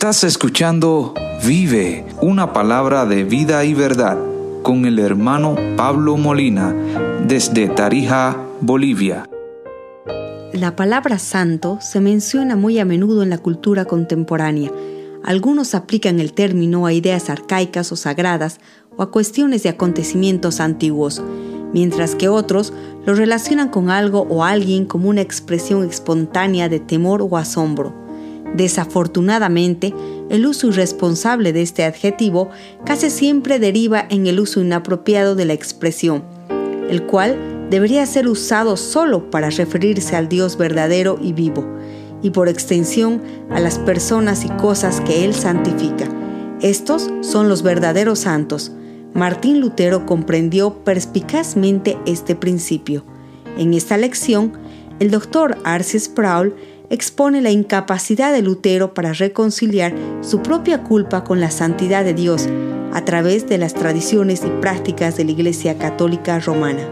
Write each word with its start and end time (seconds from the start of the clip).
Estás 0.00 0.24
escuchando 0.24 1.12
Vive, 1.44 2.06
una 2.22 2.54
palabra 2.54 3.04
de 3.04 3.22
vida 3.22 3.66
y 3.66 3.74
verdad, 3.74 4.16
con 4.62 4.86
el 4.86 4.98
hermano 4.98 5.56
Pablo 5.76 6.16
Molina, 6.16 6.74
desde 7.26 7.68
Tarija, 7.68 8.34
Bolivia. 8.62 9.28
La 10.54 10.74
palabra 10.74 11.18
santo 11.18 11.80
se 11.82 12.00
menciona 12.00 12.56
muy 12.56 12.78
a 12.78 12.86
menudo 12.86 13.22
en 13.22 13.28
la 13.28 13.36
cultura 13.36 13.84
contemporánea. 13.84 14.72
Algunos 15.22 15.74
aplican 15.74 16.18
el 16.18 16.32
término 16.32 16.86
a 16.86 16.94
ideas 16.94 17.28
arcaicas 17.28 17.92
o 17.92 17.96
sagradas 17.96 18.58
o 18.96 19.02
a 19.02 19.10
cuestiones 19.10 19.64
de 19.64 19.68
acontecimientos 19.68 20.60
antiguos, 20.60 21.22
mientras 21.74 22.14
que 22.14 22.30
otros 22.30 22.72
lo 23.04 23.12
relacionan 23.12 23.68
con 23.68 23.90
algo 23.90 24.22
o 24.30 24.44
alguien 24.44 24.86
como 24.86 25.10
una 25.10 25.20
expresión 25.20 25.86
espontánea 25.86 26.70
de 26.70 26.80
temor 26.80 27.20
o 27.20 27.36
asombro. 27.36 28.08
Desafortunadamente, 28.54 29.94
el 30.28 30.46
uso 30.46 30.68
irresponsable 30.68 31.52
de 31.52 31.62
este 31.62 31.84
adjetivo 31.84 32.50
casi 32.84 33.10
siempre 33.10 33.58
deriva 33.58 34.06
en 34.10 34.26
el 34.26 34.40
uso 34.40 34.60
inapropiado 34.60 35.34
de 35.34 35.44
la 35.44 35.52
expresión, 35.52 36.24
el 36.88 37.04
cual 37.04 37.36
debería 37.70 38.04
ser 38.06 38.26
usado 38.26 38.76
solo 38.76 39.30
para 39.30 39.50
referirse 39.50 40.16
al 40.16 40.28
Dios 40.28 40.56
verdadero 40.56 41.18
y 41.22 41.32
vivo, 41.32 41.64
y 42.22 42.30
por 42.30 42.48
extensión 42.48 43.22
a 43.50 43.60
las 43.60 43.78
personas 43.78 44.44
y 44.44 44.48
cosas 44.48 45.00
que 45.00 45.24
Él 45.24 45.34
santifica. 45.34 46.08
Estos 46.60 47.08
son 47.22 47.48
los 47.48 47.62
verdaderos 47.62 48.18
santos. 48.18 48.72
Martín 49.14 49.60
Lutero 49.60 50.04
comprendió 50.04 50.84
perspicazmente 50.84 51.96
este 52.06 52.34
principio. 52.34 53.04
En 53.56 53.72
esta 53.74 53.96
lección, 53.96 54.52
el 54.98 55.10
doctor 55.10 55.56
Arce 55.64 55.98
Sproul 55.98 56.54
expone 56.90 57.40
la 57.40 57.52
incapacidad 57.52 58.32
de 58.32 58.42
Lutero 58.42 58.92
para 58.94 59.12
reconciliar 59.12 59.94
su 60.20 60.42
propia 60.42 60.82
culpa 60.82 61.22
con 61.22 61.40
la 61.40 61.50
santidad 61.52 62.04
de 62.04 62.14
Dios 62.14 62.48
a 62.92 63.04
través 63.04 63.48
de 63.48 63.58
las 63.58 63.74
tradiciones 63.74 64.42
y 64.44 64.50
prácticas 64.60 65.16
de 65.16 65.24
la 65.24 65.30
Iglesia 65.30 65.78
Católica 65.78 66.40
Romana. 66.40 66.82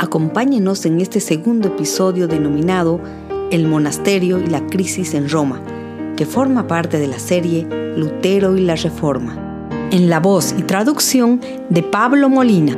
Acompáñenos 0.00 0.84
en 0.84 1.00
este 1.00 1.20
segundo 1.20 1.68
episodio 1.68 2.26
denominado 2.26 3.00
El 3.52 3.68
monasterio 3.68 4.40
y 4.40 4.46
la 4.46 4.66
crisis 4.66 5.14
en 5.14 5.28
Roma, 5.28 5.62
que 6.16 6.26
forma 6.26 6.66
parte 6.66 6.98
de 6.98 7.06
la 7.06 7.20
serie 7.20 7.68
Lutero 7.96 8.56
y 8.56 8.62
la 8.62 8.74
Reforma, 8.74 9.68
en 9.92 10.10
la 10.10 10.18
voz 10.18 10.54
y 10.58 10.62
traducción 10.62 11.40
de 11.68 11.82
Pablo 11.84 12.28
Molina. 12.28 12.76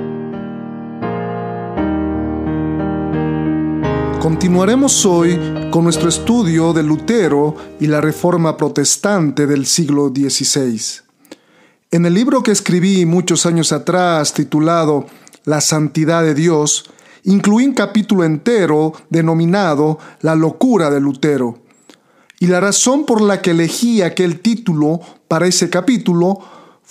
Continuaremos 4.23 5.05
hoy 5.05 5.37
con 5.73 5.83
nuestro 5.83 6.09
estudio 6.09 6.73
de 6.73 6.85
Lutero 6.85 7.57
y 7.81 7.89
la 7.89 8.01
Reforma 8.01 8.57
Protestante 8.57 9.49
del 9.49 9.67
siglo 9.67 10.11
XVI. 10.15 10.81
En 11.91 12.07
el 12.07 12.15
libro 12.15 12.41
que 12.41 12.53
escribí 12.53 13.05
muchos 13.05 13.47
años 13.47 13.73
atrás 13.73 14.33
titulado 14.33 15.07
La 15.43 15.61
Santidad 15.61 16.23
de 16.23 16.35
Dios, 16.35 16.89
incluí 17.25 17.67
un 17.67 17.75
capítulo 17.75 18.23
entero 18.23 18.93
denominado 19.11 19.99
La 20.21 20.37
locura 20.37 20.89
de 20.89 21.01
Lutero. 21.01 21.59
Y 22.39 22.47
la 22.47 22.61
razón 22.61 23.05
por 23.07 23.23
la 23.23 23.43
que 23.43 23.51
elegí 23.51 24.03
aquel 24.03 24.39
título 24.39 25.01
para 25.27 25.49
ese 25.49 25.69
capítulo 25.69 26.39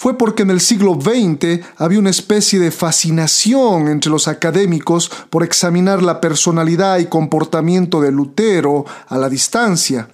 fue 0.02 0.18
porque 0.18 0.42
en 0.42 0.50
el 0.50 0.62
siglo 0.62 0.98
XX 1.00 1.64
había 1.78 2.00
una 2.00 2.10
especie 2.10 2.58
de 2.58 2.72
fascinación 2.72 3.88
entre 3.88 4.10
los 4.10 4.28
académicos 4.28 5.12
por 5.30 5.44
examinar 5.44 6.02
la 6.02 6.20
personalidad 6.20 6.98
y 6.98 7.06
comportamiento 7.06 8.02
de 8.02 8.12
Lutero 8.12 8.84
a 9.08 9.20
la 9.20 9.30
distancia. 9.30 10.10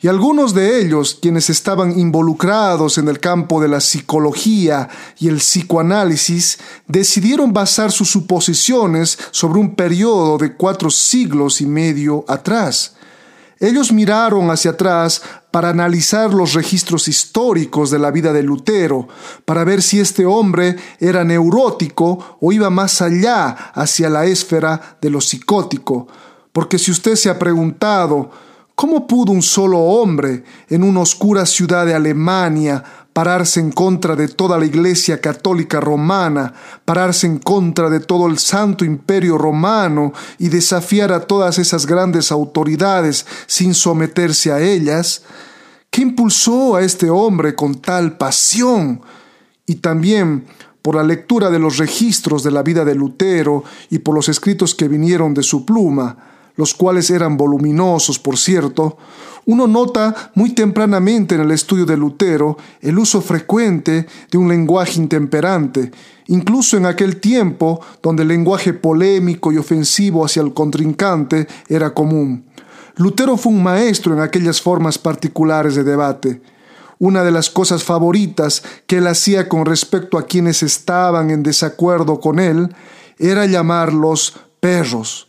Y 0.00 0.08
algunos 0.08 0.52
de 0.52 0.80
ellos, 0.80 1.16
quienes 1.22 1.48
estaban 1.48 1.96
involucrados 1.96 2.98
en 2.98 3.06
el 3.06 3.20
campo 3.20 3.62
de 3.62 3.68
la 3.68 3.80
psicología 3.80 4.88
y 5.20 5.28
el 5.28 5.36
psicoanálisis, 5.36 6.58
decidieron 6.88 7.52
basar 7.52 7.92
sus 7.92 8.10
suposiciones 8.10 9.16
sobre 9.30 9.60
un 9.60 9.76
periodo 9.76 10.38
de 10.38 10.56
cuatro 10.56 10.90
siglos 10.90 11.60
y 11.60 11.66
medio 11.66 12.24
atrás. 12.26 12.96
Ellos 13.60 13.92
miraron 13.92 14.50
hacia 14.50 14.72
atrás 14.72 15.22
para 15.50 15.70
analizar 15.70 16.34
los 16.34 16.54
registros 16.54 17.06
históricos 17.06 17.90
de 17.90 17.98
la 17.98 18.10
vida 18.10 18.32
de 18.32 18.42
Lutero, 18.42 19.06
para 19.44 19.64
ver 19.64 19.82
si 19.82 20.00
este 20.00 20.26
hombre 20.26 20.76
era 20.98 21.24
neurótico 21.24 22.38
o 22.40 22.52
iba 22.52 22.70
más 22.70 23.00
allá 23.00 23.48
hacia 23.74 24.10
la 24.10 24.24
esfera 24.26 24.98
de 25.00 25.10
lo 25.10 25.20
psicótico. 25.20 26.08
Porque 26.52 26.78
si 26.78 26.90
usted 26.90 27.14
se 27.14 27.30
ha 27.30 27.38
preguntado, 27.38 28.30
¿cómo 28.74 29.06
pudo 29.06 29.32
un 29.32 29.42
solo 29.42 29.78
hombre 29.78 30.44
en 30.68 30.82
una 30.82 31.00
oscura 31.00 31.46
ciudad 31.46 31.86
de 31.86 31.94
Alemania 31.94 32.82
pararse 33.14 33.60
en 33.60 33.70
contra 33.70 34.16
de 34.16 34.26
toda 34.26 34.58
la 34.58 34.66
Iglesia 34.66 35.20
católica 35.20 35.80
romana, 35.80 36.52
pararse 36.84 37.28
en 37.28 37.38
contra 37.38 37.88
de 37.88 38.00
todo 38.00 38.26
el 38.26 38.38
Santo 38.38 38.84
Imperio 38.84 39.38
romano 39.38 40.12
y 40.36 40.48
desafiar 40.48 41.12
a 41.12 41.20
todas 41.20 41.58
esas 41.58 41.86
grandes 41.86 42.32
autoridades 42.32 43.24
sin 43.46 43.72
someterse 43.72 44.52
a 44.52 44.60
ellas? 44.60 45.22
¿Qué 45.90 46.02
impulsó 46.02 46.74
a 46.74 46.82
este 46.82 47.08
hombre 47.08 47.54
con 47.54 47.76
tal 47.76 48.18
pasión? 48.18 49.00
Y 49.64 49.76
también 49.76 50.46
por 50.82 50.96
la 50.96 51.04
lectura 51.04 51.50
de 51.50 51.60
los 51.60 51.78
registros 51.78 52.42
de 52.42 52.50
la 52.50 52.64
vida 52.64 52.84
de 52.84 52.96
Lutero 52.96 53.62
y 53.90 54.00
por 54.00 54.16
los 54.16 54.28
escritos 54.28 54.74
que 54.74 54.88
vinieron 54.88 55.34
de 55.34 55.44
su 55.44 55.64
pluma, 55.64 56.16
los 56.56 56.74
cuales 56.74 57.10
eran 57.10 57.36
voluminosos, 57.36 58.18
por 58.18 58.38
cierto, 58.38 58.96
uno 59.46 59.66
nota 59.66 60.30
muy 60.34 60.54
tempranamente 60.54 61.34
en 61.34 61.42
el 61.42 61.50
estudio 61.50 61.84
de 61.84 61.96
Lutero 61.96 62.56
el 62.80 62.98
uso 62.98 63.20
frecuente 63.20 64.06
de 64.30 64.38
un 64.38 64.48
lenguaje 64.48 64.98
intemperante, 64.98 65.90
incluso 66.28 66.78
en 66.78 66.86
aquel 66.86 67.20
tiempo 67.20 67.80
donde 68.02 68.22
el 68.22 68.28
lenguaje 68.28 68.72
polémico 68.72 69.52
y 69.52 69.58
ofensivo 69.58 70.24
hacia 70.24 70.42
el 70.42 70.54
contrincante 70.54 71.46
era 71.68 71.92
común. 71.92 72.46
Lutero 72.96 73.36
fue 73.36 73.52
un 73.52 73.62
maestro 73.62 74.14
en 74.14 74.20
aquellas 74.20 74.62
formas 74.62 74.98
particulares 74.98 75.74
de 75.74 75.84
debate. 75.84 76.40
Una 76.98 77.22
de 77.22 77.32
las 77.32 77.50
cosas 77.50 77.82
favoritas 77.82 78.62
que 78.86 78.98
él 78.98 79.06
hacía 79.08 79.48
con 79.48 79.66
respecto 79.66 80.16
a 80.16 80.26
quienes 80.26 80.62
estaban 80.62 81.30
en 81.30 81.42
desacuerdo 81.42 82.20
con 82.20 82.38
él 82.38 82.74
era 83.18 83.44
llamarlos 83.46 84.36
perros. 84.60 85.28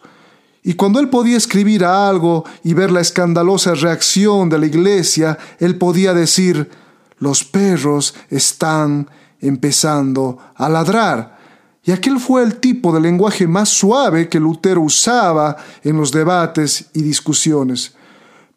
Y 0.67 0.73
cuando 0.73 0.99
él 0.99 1.09
podía 1.09 1.37
escribir 1.37 1.85
algo 1.85 2.43
y 2.63 2.73
ver 2.73 2.91
la 2.91 2.99
escandalosa 2.99 3.75
reacción 3.75 4.49
de 4.49 4.57
la 4.57 4.65
iglesia, 4.65 5.37
él 5.59 5.77
podía 5.77 6.11
decir, 6.15 6.71
los 7.19 7.43
perros 7.43 8.15
están 8.31 9.07
empezando 9.39 10.39
a 10.55 10.67
ladrar. 10.67 11.37
Y 11.83 11.91
aquel 11.91 12.19
fue 12.19 12.41
el 12.41 12.55
tipo 12.55 12.91
de 12.91 12.99
lenguaje 12.99 13.45
más 13.45 13.69
suave 13.69 14.27
que 14.27 14.39
Lutero 14.39 14.81
usaba 14.81 15.55
en 15.83 15.97
los 15.97 16.11
debates 16.11 16.89
y 16.93 17.03
discusiones. 17.03 17.93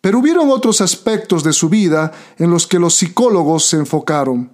Pero 0.01 0.21
hubieron 0.21 0.51
otros 0.51 0.81
aspectos 0.81 1.45
de 1.45 1.53
su 1.53 1.69
vida 1.69 2.11
en 2.39 2.51
los 2.51 2.67
que 2.67 2.79
los 2.79 2.95
psicólogos 2.95 3.67
se 3.67 3.77
enfocaron. 3.77 4.51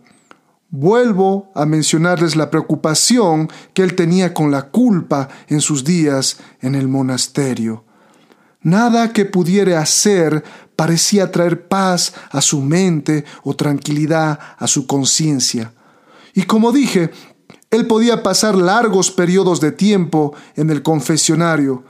Vuelvo 0.76 1.52
a 1.54 1.66
mencionarles 1.66 2.34
la 2.34 2.50
preocupación 2.50 3.48
que 3.74 3.84
él 3.84 3.94
tenía 3.94 4.34
con 4.34 4.50
la 4.50 4.70
culpa 4.70 5.28
en 5.46 5.60
sus 5.60 5.84
días 5.84 6.38
en 6.60 6.74
el 6.74 6.88
monasterio. 6.88 7.84
Nada 8.60 9.12
que 9.12 9.24
pudiera 9.24 9.78
hacer 9.78 10.42
parecía 10.74 11.30
traer 11.30 11.68
paz 11.68 12.14
a 12.28 12.40
su 12.40 12.60
mente 12.60 13.24
o 13.44 13.54
tranquilidad 13.54 14.36
a 14.58 14.66
su 14.66 14.88
conciencia. 14.88 15.72
Y 16.34 16.42
como 16.42 16.72
dije, 16.72 17.12
él 17.70 17.86
podía 17.86 18.24
pasar 18.24 18.56
largos 18.56 19.12
periodos 19.12 19.60
de 19.60 19.70
tiempo 19.70 20.34
en 20.56 20.70
el 20.70 20.82
confesionario, 20.82 21.84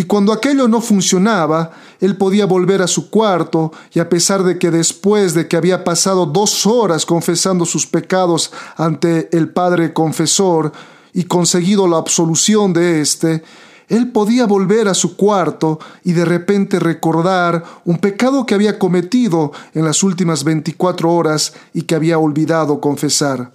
y 0.00 0.04
cuando 0.04 0.32
aquello 0.32 0.66
no 0.66 0.80
funcionaba, 0.80 1.72
él 2.00 2.16
podía 2.16 2.46
volver 2.46 2.80
a 2.80 2.86
su 2.86 3.10
cuarto 3.10 3.70
y 3.92 3.98
a 3.98 4.08
pesar 4.08 4.44
de 4.44 4.58
que 4.58 4.70
después 4.70 5.34
de 5.34 5.46
que 5.46 5.58
había 5.58 5.84
pasado 5.84 6.24
dos 6.24 6.64
horas 6.64 7.04
confesando 7.04 7.66
sus 7.66 7.86
pecados 7.86 8.50
ante 8.78 9.28
el 9.36 9.50
Padre 9.50 9.92
Confesor 9.92 10.72
y 11.12 11.24
conseguido 11.24 11.86
la 11.86 11.98
absolución 11.98 12.72
de 12.72 13.02
éste, 13.02 13.42
él 13.88 14.10
podía 14.10 14.46
volver 14.46 14.88
a 14.88 14.94
su 14.94 15.18
cuarto 15.18 15.78
y 16.02 16.14
de 16.14 16.24
repente 16.24 16.80
recordar 16.80 17.62
un 17.84 17.98
pecado 17.98 18.46
que 18.46 18.54
había 18.54 18.78
cometido 18.78 19.52
en 19.74 19.84
las 19.84 20.02
últimas 20.02 20.44
veinticuatro 20.44 21.12
horas 21.12 21.52
y 21.74 21.82
que 21.82 21.94
había 21.94 22.18
olvidado 22.18 22.80
confesar. 22.80 23.52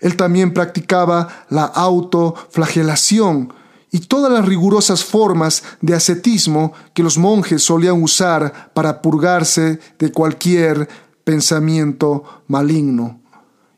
Él 0.00 0.16
también 0.16 0.54
practicaba 0.54 1.44
la 1.50 1.64
autoflagelación, 1.64 3.52
y 3.90 4.00
todas 4.00 4.32
las 4.32 4.46
rigurosas 4.46 5.04
formas 5.04 5.62
de 5.80 5.94
ascetismo 5.94 6.72
que 6.94 7.02
los 7.02 7.18
monjes 7.18 7.62
solían 7.62 8.02
usar 8.02 8.70
para 8.72 9.02
purgarse 9.02 9.80
de 9.98 10.12
cualquier 10.12 10.88
pensamiento 11.24 12.24
maligno. 12.46 13.20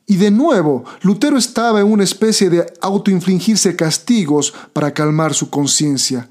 Y 0.06 0.17
de 0.17 0.31
nuevo, 0.31 0.85
Lutero 1.03 1.38
estaba 1.38 1.81
en 1.81 1.91
una 1.91 2.05
especie 2.05 2.50
de 2.50 2.67
autoinfligirse 2.81 3.76
castigos 3.76 4.53
para 4.73 4.93
calmar 4.93 5.32
su 5.32 5.49
conciencia. 5.49 6.29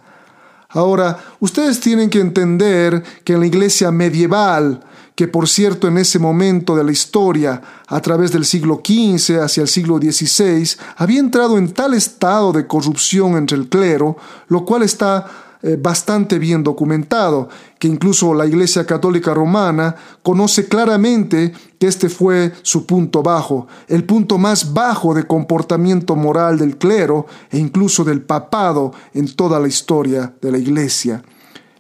Ahora, 0.70 1.18
ustedes 1.40 1.80
tienen 1.80 2.10
que 2.10 2.20
entender 2.20 3.04
que 3.24 3.34
en 3.34 3.40
la 3.40 3.48
iglesia 3.48 3.92
medieval, 3.92 4.84
que 5.22 5.28
por 5.28 5.48
cierto 5.48 5.88
en 5.88 6.00
ese 6.00 6.18
momento 6.18 6.76
de 6.76 6.84
la 6.84 6.92
historia, 6.92 7.62
a 7.86 8.02
través 8.02 8.32
del 8.32 8.44
siglo 8.44 8.82
XV 8.84 9.40
hacia 9.44 9.62
el 9.62 9.68
siglo 9.68 10.00
XVI, 10.00 10.68
había 10.98 11.20
entrado 11.20 11.60
en 11.60 11.72
tal 11.74 11.94
estado 11.94 12.52
de 12.52 12.66
corrupción 12.66 13.38
entre 13.38 13.56
el 13.56 13.70
clero, 13.70 14.18
lo 14.48 14.66
cual 14.66 14.82
está 14.82 15.58
eh, 15.62 15.78
bastante 15.80 16.40
bien 16.40 16.64
documentado, 16.64 17.50
que 17.78 17.88
incluso 17.88 18.34
la 18.34 18.48
Iglesia 18.48 18.84
Católica 18.88 19.32
Romana 19.32 19.96
conoce 20.24 20.68
claramente 20.68 21.54
que 21.78 21.86
este 21.86 22.10
fue 22.10 22.52
su 22.64 22.88
punto 22.88 23.22
bajo, 23.22 23.68
el 23.88 24.04
punto 24.06 24.40
más 24.40 24.74
bajo 24.74 25.14
de 25.14 25.28
comportamiento 25.28 26.16
moral 26.16 26.58
del 26.58 26.80
clero 26.80 27.28
e 27.52 27.60
incluso 27.60 28.04
del 28.04 28.24
papado 28.24 28.92
en 29.14 29.36
toda 29.36 29.60
la 29.60 29.68
historia 29.68 30.34
de 30.42 30.52
la 30.52 30.58
Iglesia. 30.58 31.22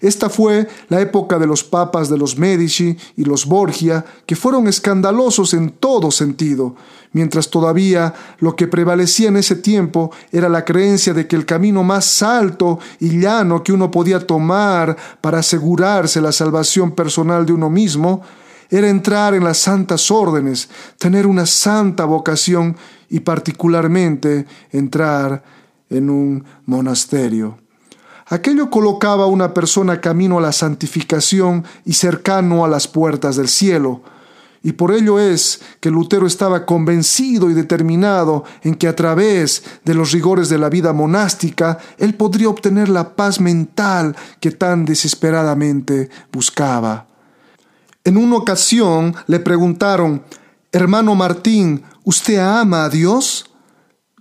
Esta 0.01 0.29
fue 0.29 0.67
la 0.89 0.99
época 0.99 1.37
de 1.37 1.45
los 1.45 1.63
papas 1.63 2.09
de 2.09 2.17
los 2.17 2.35
Medici 2.35 2.97
y 3.15 3.23
los 3.23 3.45
Borgia, 3.45 4.03
que 4.25 4.35
fueron 4.35 4.67
escandalosos 4.67 5.53
en 5.53 5.69
todo 5.69 6.09
sentido, 6.09 6.75
mientras 7.13 7.51
todavía 7.51 8.13
lo 8.39 8.55
que 8.55 8.67
prevalecía 8.67 9.29
en 9.29 9.37
ese 9.37 9.55
tiempo 9.55 10.11
era 10.31 10.49
la 10.49 10.65
creencia 10.65 11.13
de 11.13 11.27
que 11.27 11.35
el 11.35 11.45
camino 11.45 11.83
más 11.83 12.23
alto 12.23 12.79
y 12.99 13.19
llano 13.19 13.63
que 13.63 13.73
uno 13.73 13.91
podía 13.91 14.25
tomar 14.25 14.97
para 15.21 15.39
asegurarse 15.39 16.19
la 16.19 16.31
salvación 16.31 16.93
personal 16.93 17.45
de 17.45 17.53
uno 17.53 17.69
mismo 17.69 18.23
era 18.71 18.89
entrar 18.89 19.35
en 19.35 19.43
las 19.43 19.59
santas 19.59 20.09
órdenes, 20.09 20.67
tener 20.97 21.27
una 21.27 21.45
santa 21.45 22.05
vocación 22.05 22.75
y 23.09 23.19
particularmente 23.19 24.47
entrar 24.71 25.43
en 25.89 26.09
un 26.09 26.43
monasterio. 26.65 27.57
Aquello 28.31 28.69
colocaba 28.69 29.25
a 29.25 29.27
una 29.27 29.53
persona 29.53 29.99
camino 29.99 30.37
a 30.37 30.41
la 30.41 30.53
santificación 30.53 31.65
y 31.83 31.91
cercano 31.91 32.63
a 32.63 32.69
las 32.69 32.87
puertas 32.87 33.35
del 33.35 33.49
cielo. 33.49 34.03
Y 34.63 34.71
por 34.71 34.93
ello 34.93 35.19
es 35.19 35.59
que 35.81 35.91
Lutero 35.91 36.25
estaba 36.25 36.65
convencido 36.65 37.49
y 37.49 37.53
determinado 37.53 38.45
en 38.63 38.75
que 38.75 38.87
a 38.87 38.95
través 38.95 39.65
de 39.83 39.93
los 39.95 40.13
rigores 40.13 40.47
de 40.47 40.57
la 40.57 40.69
vida 40.69 40.93
monástica 40.93 41.77
él 41.97 42.15
podría 42.15 42.47
obtener 42.47 42.87
la 42.87 43.17
paz 43.17 43.41
mental 43.41 44.15
que 44.39 44.51
tan 44.51 44.85
desesperadamente 44.85 46.09
buscaba. 46.31 47.07
En 48.05 48.15
una 48.15 48.37
ocasión 48.37 49.13
le 49.27 49.41
preguntaron, 49.41 50.23
Hermano 50.71 51.15
Martín, 51.15 51.83
¿usted 52.05 52.37
ama 52.37 52.85
a 52.85 52.89
Dios? 52.89 53.51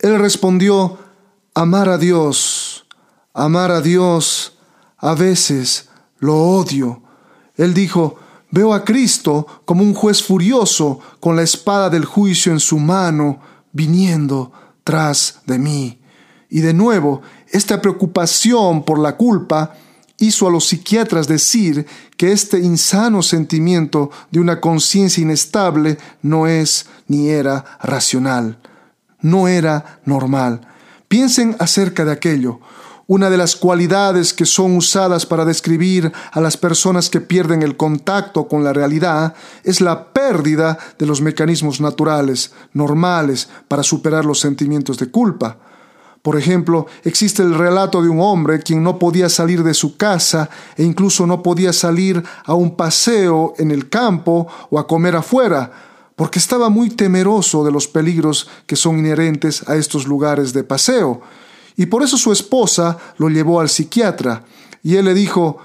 Él 0.01 0.19
respondió, 0.19 0.99
Amar 1.55 1.89
a 1.89 1.97
Dios 1.97 2.70
amar 3.35 3.71
a 3.71 3.81
Dios, 3.81 4.59
a 4.99 5.15
veces 5.15 5.89
lo 6.19 6.37
odio. 6.37 7.03
Él 7.57 7.75
dijo, 7.75 8.17
veo 8.51 8.75
a 8.75 8.85
Cristo 8.85 9.47
como 9.65 9.83
un 9.83 9.95
juez 9.95 10.23
furioso 10.23 11.01
con 11.21 11.37
la 11.37 11.43
espada 11.43 11.91
del 11.91 12.05
juicio 12.05 12.53
en 12.53 12.61
su 12.61 12.79
mano, 12.79 13.41
viniendo 13.73 14.53
tras 14.85 15.41
de 15.47 15.59
mí. 15.59 16.01
Y 16.49 16.61
de 16.61 16.75
nuevo, 16.75 17.23
esta 17.49 17.81
preocupación 17.81 18.85
por 18.85 18.99
la 18.99 19.17
culpa 19.17 19.75
hizo 20.19 20.47
a 20.47 20.51
los 20.51 20.67
psiquiatras 20.67 21.27
decir 21.27 21.87
que 22.17 22.33
este 22.33 22.59
insano 22.59 23.23
sentimiento 23.23 24.11
de 24.31 24.41
una 24.41 24.61
conciencia 24.61 25.23
inestable 25.23 25.97
no 26.23 26.47
es 26.47 26.87
ni 27.09 27.31
era 27.31 27.65
racional, 27.83 28.59
no 29.21 29.49
era 29.49 30.01
normal. 30.05 30.61
Piensen 31.09 31.57
acerca 31.59 32.05
de 32.05 32.13
aquello. 32.13 32.61
Una 33.13 33.29
de 33.29 33.37
las 33.37 33.57
cualidades 33.57 34.33
que 34.33 34.47
son 34.47 34.77
usadas 34.77 35.27
para 35.27 35.45
describir 35.45 36.13
a 36.31 36.41
las 36.41 36.57
personas 36.57 37.11
que 37.11 37.21
pierden 37.21 37.65
el 37.65 37.77
contacto 37.77 38.47
con 38.47 38.63
la 38.63 38.73
realidad 38.73 39.35
es 39.65 39.81
la 39.81 40.13
pérdida 40.13 40.79
de 40.97 41.07
los 41.07 41.21
mecanismos 41.21 41.81
naturales, 41.81 42.53
normales, 42.73 43.49
para 43.67 43.83
superar 43.83 44.25
los 44.25 44.39
sentimientos 44.39 44.97
de 44.97 45.11
culpa. 45.11 45.59
Por 46.23 46.39
ejemplo, 46.39 46.87
existe 47.03 47.43
el 47.43 47.59
relato 47.59 48.01
de 48.01 48.09
un 48.09 48.21
hombre 48.21 48.61
quien 48.61 48.85
no 48.85 48.97
podía 48.97 49.29
salir 49.29 49.65
de 49.65 49.75
su 49.75 49.97
casa 49.97 50.49
e 50.77 50.85
incluso 50.85 51.27
no 51.27 51.43
podía 51.43 51.73
salir 51.73 52.23
a 52.45 52.55
un 52.55 52.77
paseo 52.77 53.55
en 53.59 53.73
el 53.73 53.89
campo 53.89 54.47
o 54.71 54.79
a 54.79 54.87
comer 54.87 55.17
afuera, 55.17 55.73
porque 56.15 56.39
estaba 56.39 56.69
muy 56.69 56.91
temeroso 56.91 57.65
de 57.65 57.73
los 57.73 57.89
peligros 57.89 58.49
que 58.67 58.77
son 58.77 59.01
inherentes 59.01 59.69
a 59.69 59.75
estos 59.75 60.07
lugares 60.07 60.53
de 60.53 60.63
paseo. 60.63 61.23
Y 61.77 61.87
por 61.87 62.03
eso 62.03 62.17
su 62.17 62.33
esposa 62.33 62.99
lo 63.19 63.29
llevó 63.29 63.61
al 63.61 63.69
psiquiatra. 63.69 64.45
Y 64.83 64.97
él 64.97 65.05
le 65.07 65.15
dijo, 65.15 65.59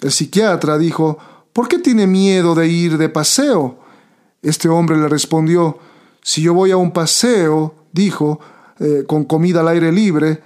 el 0.00 0.10
psiquiatra 0.10 0.78
dijo, 0.78 1.18
¿por 1.52 1.68
qué 1.68 1.78
tiene 1.78 2.06
miedo 2.06 2.54
de 2.54 2.68
ir 2.68 2.98
de 2.98 3.08
paseo? 3.08 3.78
Este 4.42 4.68
hombre 4.68 4.96
le 4.96 5.08
respondió, 5.08 5.78
si 6.22 6.42
yo 6.42 6.54
voy 6.54 6.70
a 6.70 6.76
un 6.76 6.92
paseo, 6.92 7.74
dijo, 7.92 8.40
eh, 8.78 9.04
con 9.06 9.24
comida 9.24 9.60
al 9.60 9.68
aire 9.68 9.92
libre, 9.92 10.42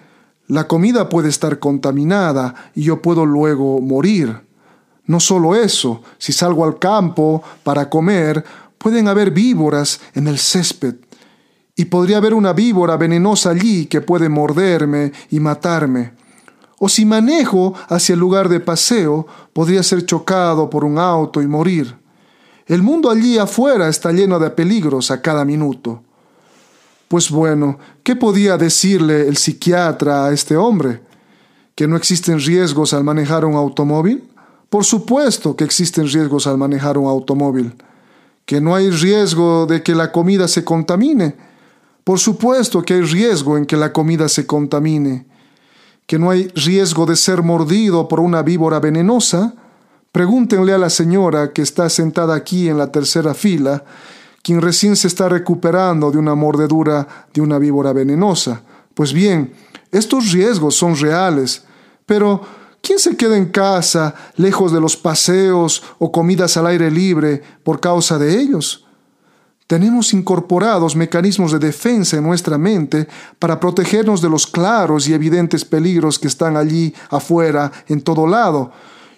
la 0.49 0.69
comida 0.69 1.09
puede 1.09 1.29
estar 1.29 1.59
contaminada 1.59 2.55
y 2.75 2.83
yo 2.83 3.03
puedo 3.03 3.27
luego 3.27 3.81
morir. 3.81 4.43
No 5.07 5.21
solo 5.21 5.55
eso, 5.55 6.03
si 6.19 6.33
salgo 6.33 6.65
al 6.65 6.79
campo 6.79 7.43
para 7.63 7.89
comer, 7.89 8.45
pueden 8.79 9.09
haber 9.09 9.31
víboras 9.31 10.01
en 10.15 10.29
el 10.29 10.39
césped 10.39 10.97
y 11.77 11.85
podría 11.85 12.17
haber 12.17 12.33
una 12.33 12.55
víbora 12.55 12.97
venenosa 12.97 13.51
allí 13.51 13.85
que 13.87 14.01
puede 14.01 14.31
morderme 14.31 15.13
y 15.31 15.39
matarme. 15.41 16.13
O 16.79 16.89
si 16.89 17.05
manejo 17.05 17.75
hacia 17.89 18.15
el 18.15 18.19
lugar 18.19 18.49
de 18.49 18.61
paseo, 18.61 19.27
podría 19.53 19.83
ser 19.83 20.05
chocado 20.07 20.69
por 20.71 20.85
un 20.85 20.99
auto 20.99 21.43
y 21.43 21.47
morir. 21.47 21.97
El 22.67 22.83
mundo 22.83 23.11
allí 23.11 23.39
afuera 23.39 23.89
está 23.89 24.11
lleno 24.11 24.39
de 24.39 24.51
peligros 24.51 25.11
a 25.11 25.21
cada 25.21 25.45
minuto. 25.45 26.03
Pues 27.09 27.31
bueno, 27.31 27.79
¿qué 28.03 28.17
podía 28.17 28.57
decirle 28.57 29.29
el 29.29 29.37
psiquiatra 29.37 30.27
a 30.27 30.33
este 30.33 30.57
hombre? 30.57 31.03
¿Que 31.75 31.87
no 31.87 31.97
existen 31.97 32.41
riesgos 32.41 32.95
al 32.95 33.05
manejar 33.05 33.45
un 33.45 33.55
automóvil? 33.55 34.29
Por 34.69 34.85
supuesto 34.85 35.55
que 35.55 35.65
existen 35.65 36.09
riesgos 36.09 36.47
al 36.47 36.59
manejar 36.59 36.99
un 36.99 37.07
automóvil. 37.07 37.75
¿Que 38.45 38.61
no 38.61 38.75
hay 38.75 38.91
riesgo 38.91 39.67
de 39.67 39.83
que 39.83 39.95
la 39.95 40.11
comida 40.11 40.49
se 40.49 40.65
contamine? 40.65 41.37
Por 42.07 42.21
supuesto 42.21 42.85
que 42.85 42.95
hay 42.95 43.01
riesgo 43.03 43.57
en 43.57 43.67
que 43.67 43.77
la 43.77 43.93
comida 43.93 44.29
se 44.29 44.47
contamine, 44.47 45.27
que 46.07 46.21
no 46.21 46.31
hay 46.31 46.47
riesgo 46.55 47.05
de 47.05 47.17
ser 47.17 47.43
mordido 47.43 48.07
por 48.07 48.21
una 48.21 48.43
víbora 48.43 48.79
venenosa. 48.79 49.57
Pregúntenle 50.13 50.73
a 50.73 50.79
la 50.79 50.89
señora 50.89 51.53
que 51.53 51.63
está 51.63 51.91
sentada 51.91 52.37
aquí 52.37 52.69
en 52.69 52.79
la 52.79 52.93
tercera 52.93 53.35
fila, 53.35 53.83
quien 54.41 54.63
recién 54.63 54.95
se 54.95 55.09
está 55.09 55.29
recuperando 55.29 56.13
de 56.13 56.19
una 56.19 56.37
mordedura 56.37 57.27
de 57.35 57.41
una 57.41 57.59
víbora 57.59 57.93
venenosa. 57.93 58.63
Pues 58.95 59.13
bien, 59.13 59.53
estos 59.91 60.31
riesgos 60.31 60.77
son 60.77 60.95
reales, 60.95 61.65
pero 62.07 62.41
¿quién 62.83 63.01
se 63.01 63.17
queda 63.17 63.37
en 63.37 63.47
casa, 63.47 64.15
lejos 64.37 64.71
de 64.71 64.81
los 64.81 64.97
paseos 64.97 65.83
o 65.99 66.13
comidas 66.13 66.57
al 66.57 66.69
aire 66.69 66.89
libre, 66.89 67.43
por 67.65 67.81
causa 67.81 68.17
de 68.17 68.39
ellos? 68.39 68.86
Tenemos 69.67 70.13
incorporados 70.13 70.95
mecanismos 70.95 71.51
de 71.51 71.59
defensa 71.59 72.17
en 72.17 72.23
nuestra 72.23 72.57
mente 72.57 73.09
para 73.41 73.59
protegernos 73.59 74.23
de 74.23 74.31
los 74.31 74.47
claros 74.47 75.09
y 75.09 75.15
evidentes 75.15 75.65
peligros 75.65 76.21
que 76.21 76.29
están 76.29 76.57
allí 76.57 76.95
afuera, 77.11 77.73
en 77.89 78.01
todo 78.01 78.29
lado. 78.29 78.71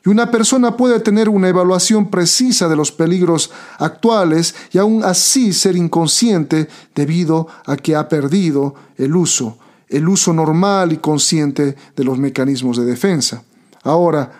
Y 0.06 0.08
una 0.08 0.30
persona 0.30 0.74
puede 0.74 1.00
tener 1.00 1.28
una 1.28 1.50
evaluación 1.50 2.08
precisa 2.08 2.66
de 2.66 2.76
los 2.76 2.90
peligros 2.90 3.50
actuales 3.78 4.54
y 4.72 4.78
aún 4.78 5.04
así 5.04 5.52
ser 5.52 5.76
inconsciente 5.76 6.68
debido 6.94 7.48
a 7.66 7.76
que 7.76 7.94
ha 7.94 8.08
perdido 8.08 8.74
el 8.96 9.16
uso, 9.16 9.58
el 9.86 10.08
uso 10.08 10.32
normal 10.32 10.94
y 10.94 10.96
consciente 10.96 11.76
de 11.94 12.04
los 12.04 12.16
mecanismos 12.16 12.78
de 12.78 12.86
defensa. 12.86 13.42
Ahora, 13.82 14.32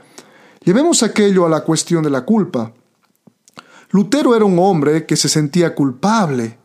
llevemos 0.64 1.02
aquello 1.02 1.44
a 1.44 1.50
la 1.50 1.60
cuestión 1.60 2.02
de 2.02 2.10
la 2.10 2.22
culpa. 2.22 2.72
Lutero 3.90 4.36
era 4.36 4.44
un 4.44 4.58
hombre 4.58 5.06
que 5.06 5.16
se 5.16 5.28
sentía 5.28 5.74
culpable. 5.74 6.58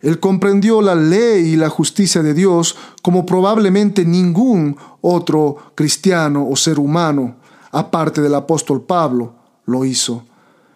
Él 0.00 0.20
comprendió 0.20 0.82
la 0.82 0.94
ley 0.94 1.52
y 1.52 1.56
la 1.56 1.68
justicia 1.68 2.22
de 2.22 2.34
Dios 2.34 2.76
como 3.02 3.24
probablemente 3.24 4.04
ningún 4.04 4.76
otro 5.00 5.72
cristiano 5.74 6.46
o 6.48 6.56
ser 6.56 6.78
humano, 6.78 7.36
aparte 7.70 8.20
del 8.20 8.34
apóstol 8.34 8.82
Pablo, 8.82 9.34
lo 9.66 9.84
hizo. 9.84 10.26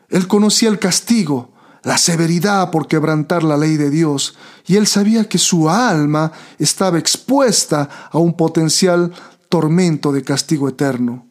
Él 0.09 0.26
conocía 0.26 0.69
el 0.69 0.78
castigo, 0.78 1.50
la 1.83 1.99
severidad 1.99 2.71
por 2.71 2.87
quebrantar 2.88 3.43
la 3.43 3.57
ley 3.57 3.76
de 3.76 3.90
Dios, 3.90 4.37
y 4.67 4.76
él 4.76 4.87
sabía 4.87 5.28
que 5.28 5.38
su 5.38 5.69
alma 5.69 6.33
estaba 6.59 6.99
expuesta 6.99 7.88
a 8.11 8.19
un 8.19 8.35
potencial 8.35 9.12
tormento 9.49 10.12
de 10.12 10.23
castigo 10.23 10.69
eterno. 10.69 11.26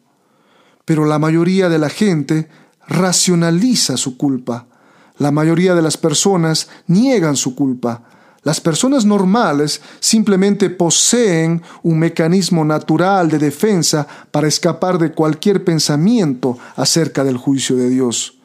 Pero 0.84 1.04
la 1.04 1.18
mayoría 1.18 1.68
de 1.68 1.78
la 1.78 1.88
gente 1.88 2.48
racionaliza 2.88 3.96
su 3.96 4.16
culpa. 4.16 4.66
La 5.18 5.30
mayoría 5.30 5.74
de 5.74 5.82
las 5.82 5.96
personas 5.96 6.68
niegan 6.86 7.36
su 7.36 7.54
culpa. 7.54 8.02
Las 8.42 8.60
personas 8.60 9.04
normales 9.04 9.80
simplemente 10.00 10.70
poseen 10.70 11.60
un 11.82 11.98
mecanismo 11.98 12.64
natural 12.64 13.28
de 13.28 13.38
defensa 13.38 14.06
para 14.30 14.48
escapar 14.48 14.98
de 14.98 15.12
cualquier 15.12 15.64
pensamiento 15.64 16.56
acerca 16.76 17.24
del 17.24 17.36
juicio 17.36 17.76
de 17.76 17.90
Dios. 17.90 18.38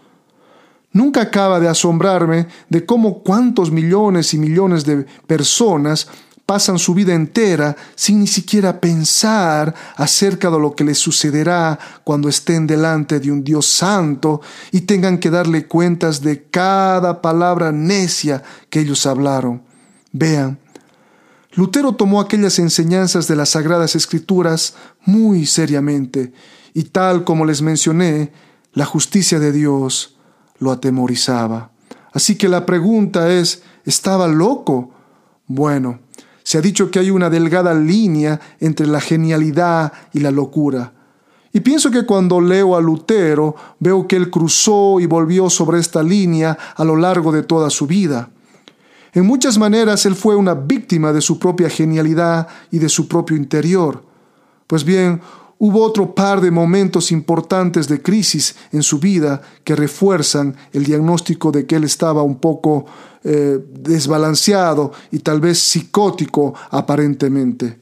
Nunca 0.92 1.22
acaba 1.22 1.60
de 1.60 1.68
asombrarme 1.68 2.48
de 2.70 2.86
cómo 2.86 3.24
cuántos 3.24 3.72
millones 3.72 4.34
y 4.34 4.38
millones 4.38 4.84
de 4.86 5.06
personas 5.26 6.08
pasan 6.46 6.78
su 6.78 6.94
vida 6.94 7.14
entera 7.14 7.76
sin 7.96 8.20
ni 8.20 8.28
siquiera 8.28 8.80
pensar 8.82 9.74
acerca 9.96 10.50
de 10.50 10.60
lo 10.60 10.76
que 10.76 10.84
les 10.84 10.98
sucederá 10.98 11.80
cuando 12.04 12.28
estén 12.30 12.68
delante 12.68 13.20
de 13.20 13.32
un 13.32 13.44
Dios 13.44 13.66
santo 13.66 14.42
y 14.72 14.82
tengan 14.82 15.18
que 15.18 15.30
darle 15.30 15.68
cuentas 15.68 16.22
de 16.22 16.44
cada 16.44 17.22
palabra 17.22 17.72
necia 17.72 18.44
que 18.70 18.82
ellos 18.82 19.06
hablaron. 19.06 19.64
Vean, 20.12 20.60
Lutero 21.54 21.94
tomó 21.94 22.20
aquellas 22.20 22.60
enseñanzas 22.60 23.28
de 23.28 23.36
las 23.36 23.50
Sagradas 23.50 23.96
Escrituras 23.96 24.76
muy 25.06 25.46
seriamente, 25.46 26.34
y 26.74 26.84
tal 26.86 27.24
como 27.24 27.46
les 27.46 27.62
mencioné, 27.62 28.32
la 28.74 28.86
justicia 28.86 29.40
de 29.40 29.52
Dios 29.52 30.18
lo 30.58 30.72
atemorizaba. 30.72 31.72
Así 32.12 32.36
que 32.36 32.50
la 32.50 32.66
pregunta 32.66 33.32
es, 33.32 33.62
¿estaba 33.86 34.28
loco? 34.28 34.92
Bueno, 35.46 36.00
se 36.44 36.58
ha 36.58 36.62
dicho 36.62 36.92
que 36.92 37.00
hay 37.00 37.10
una 37.10 37.30
delgada 37.30 37.74
línea 37.74 38.40
entre 38.60 38.86
la 38.86 39.00
genialidad 39.00 39.92
y 40.14 40.20
la 40.20 40.32
locura. 40.32 40.92
Y 41.54 41.60
pienso 41.60 41.92
que 41.92 42.06
cuando 42.06 42.42
leo 42.42 42.76
a 42.76 42.82
Lutero 42.82 43.56
veo 43.80 44.08
que 44.08 44.16
él 44.16 44.30
cruzó 44.30 45.00
y 45.00 45.06
volvió 45.06 45.50
sobre 45.50 45.80
esta 45.80 46.02
línea 46.02 46.58
a 46.76 46.84
lo 46.84 46.96
largo 46.96 47.32
de 47.32 47.44
toda 47.44 47.70
su 47.70 47.86
vida. 47.86 48.30
En 49.14 49.26
muchas 49.28 49.60
maneras 49.60 50.06
él 50.08 50.16
fue 50.16 50.36
una 50.36 50.56
víctima 50.56 51.14
de 51.14 51.22
su 51.22 51.38
propia 51.38 51.70
genialidad 51.70 52.48
y 52.72 52.80
de 52.80 52.90
su 52.90 53.08
propio 53.08 53.38
interior. 53.38 54.04
Pues 54.66 54.84
bien, 54.84 55.22
hubo 55.64 55.82
otro 55.82 56.14
par 56.14 56.42
de 56.42 56.52
momentos 56.52 57.10
importantes 57.10 57.88
de 57.88 58.02
crisis 58.02 58.54
en 58.74 58.84
su 58.84 59.00
vida 59.00 59.42
que 59.64 59.78
refuerzan 59.78 60.58
el 60.74 60.84
diagnóstico 60.84 61.54
de 61.54 61.66
que 61.66 61.78
él 61.78 61.86
estaba 61.86 62.22
un 62.22 62.36
poco 62.36 62.86
eh, 63.24 63.60
desbalanceado 63.72 64.92
y 65.10 65.20
tal 65.20 65.40
vez 65.40 65.60
psicótico 65.60 66.54
aparentemente. 66.70 67.80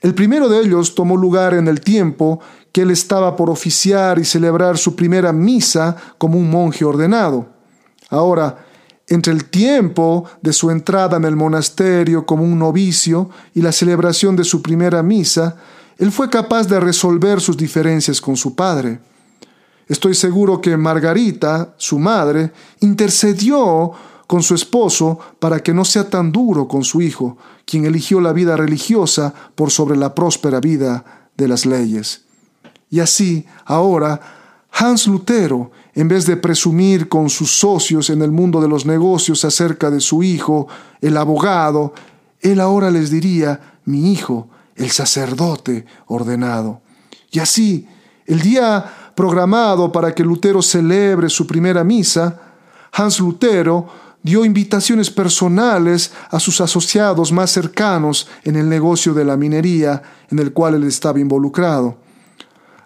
El 0.00 0.12
primero 0.12 0.48
de 0.48 0.58
ellos 0.58 0.96
tomó 0.96 1.16
lugar 1.16 1.54
en 1.54 1.68
el 1.68 1.82
tiempo 1.82 2.40
que 2.72 2.82
él 2.82 2.90
estaba 2.90 3.36
por 3.36 3.48
oficiar 3.48 4.18
y 4.18 4.24
celebrar 4.24 4.76
su 4.76 4.96
primera 4.96 5.32
misa 5.32 5.96
como 6.18 6.36
un 6.36 6.50
monje 6.50 6.84
ordenado. 6.84 7.46
Ahora, 8.10 8.66
entre 9.06 9.32
el 9.32 9.44
tiempo 9.44 10.24
de 10.42 10.52
su 10.52 10.68
entrada 10.72 11.16
en 11.16 11.24
el 11.26 11.36
monasterio 11.36 12.26
como 12.26 12.42
un 12.42 12.58
novicio 12.58 13.30
y 13.54 13.62
la 13.62 13.70
celebración 13.70 14.34
de 14.34 14.42
su 14.42 14.62
primera 14.62 15.00
misa, 15.04 15.58
él 15.98 16.12
fue 16.12 16.30
capaz 16.30 16.68
de 16.68 16.78
resolver 16.78 17.40
sus 17.40 17.56
diferencias 17.56 18.20
con 18.20 18.36
su 18.36 18.54
padre. 18.54 19.00
Estoy 19.88 20.14
seguro 20.14 20.60
que 20.60 20.76
Margarita, 20.76 21.74
su 21.76 21.98
madre, 21.98 22.52
intercedió 22.80 23.92
con 24.26 24.42
su 24.42 24.54
esposo 24.54 25.18
para 25.40 25.60
que 25.60 25.74
no 25.74 25.84
sea 25.84 26.08
tan 26.08 26.30
duro 26.30 26.68
con 26.68 26.84
su 26.84 27.00
hijo, 27.00 27.36
quien 27.64 27.84
eligió 27.84 28.20
la 28.20 28.32
vida 28.32 28.56
religiosa 28.56 29.34
por 29.54 29.70
sobre 29.70 29.96
la 29.96 30.14
próspera 30.14 30.60
vida 30.60 31.04
de 31.36 31.48
las 31.48 31.66
leyes. 31.66 32.22
Y 32.90 33.00
así, 33.00 33.46
ahora, 33.64 34.20
Hans 34.70 35.06
Lutero, 35.08 35.72
en 35.94 36.06
vez 36.06 36.26
de 36.26 36.36
presumir 36.36 37.08
con 37.08 37.28
sus 37.28 37.50
socios 37.50 38.10
en 38.10 38.22
el 38.22 38.30
mundo 38.30 38.60
de 38.60 38.68
los 38.68 38.86
negocios 38.86 39.44
acerca 39.44 39.90
de 39.90 40.00
su 40.00 40.22
hijo, 40.22 40.68
el 41.00 41.16
abogado, 41.16 41.92
él 42.40 42.60
ahora 42.60 42.90
les 42.90 43.10
diría, 43.10 43.78
mi 43.84 44.12
hijo, 44.12 44.48
el 44.78 44.90
sacerdote 44.90 45.84
ordenado. 46.06 46.80
Y 47.30 47.40
así, 47.40 47.86
el 48.26 48.40
día 48.40 49.12
programado 49.14 49.92
para 49.92 50.14
que 50.14 50.24
Lutero 50.24 50.62
celebre 50.62 51.28
su 51.28 51.46
primera 51.46 51.84
misa, 51.84 52.40
Hans 52.92 53.20
Lutero 53.20 53.86
dio 54.22 54.44
invitaciones 54.44 55.10
personales 55.10 56.12
a 56.30 56.40
sus 56.40 56.60
asociados 56.60 57.32
más 57.32 57.50
cercanos 57.50 58.28
en 58.44 58.56
el 58.56 58.68
negocio 58.68 59.14
de 59.14 59.24
la 59.24 59.36
minería 59.36 60.02
en 60.30 60.38
el 60.38 60.52
cual 60.52 60.74
él 60.74 60.84
estaba 60.84 61.20
involucrado. 61.20 61.98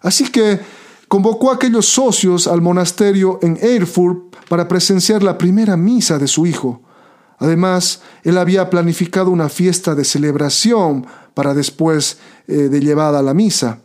Así 0.01 0.31
que 0.31 0.61
convocó 1.09 1.51
a 1.51 1.55
aquellos 1.55 1.87
socios 1.87 2.47
al 2.47 2.61
monasterio 2.61 3.39
en 3.43 3.59
Erfurt 3.61 4.37
para 4.49 4.67
presenciar 4.69 5.23
la 5.23 5.39
primera 5.39 5.77
misa 5.77 6.19
de 6.19 6.27
su 6.27 6.47
hijo. 6.47 6.83
Además, 7.39 8.03
él 8.23 8.39
había 8.39 8.71
planificado 8.71 9.31
una 9.31 9.49
fiesta 9.49 9.95
de 9.95 10.05
celebración 10.05 11.07
para 11.35 11.55
después 11.55 12.19
eh, 12.47 12.55
de 12.55 12.81
llevada 12.81 13.21
a 13.21 13.23
la 13.23 13.35
misa. 13.35 13.79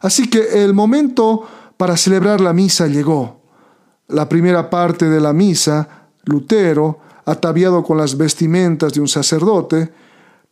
Así 0.00 0.28
que 0.28 0.64
el 0.64 0.74
momento 0.74 1.46
para 1.76 1.96
celebrar 1.96 2.40
la 2.40 2.52
misa 2.52 2.86
llegó. 2.86 3.40
La 4.08 4.28
primera 4.28 4.68
parte 4.70 5.08
de 5.08 5.20
la 5.20 5.32
misa, 5.32 5.88
Lutero, 6.24 6.98
ataviado 7.24 7.82
con 7.82 7.96
las 7.96 8.16
vestimentas 8.16 8.92
de 8.92 9.00
un 9.00 9.08
sacerdote, 9.08 9.92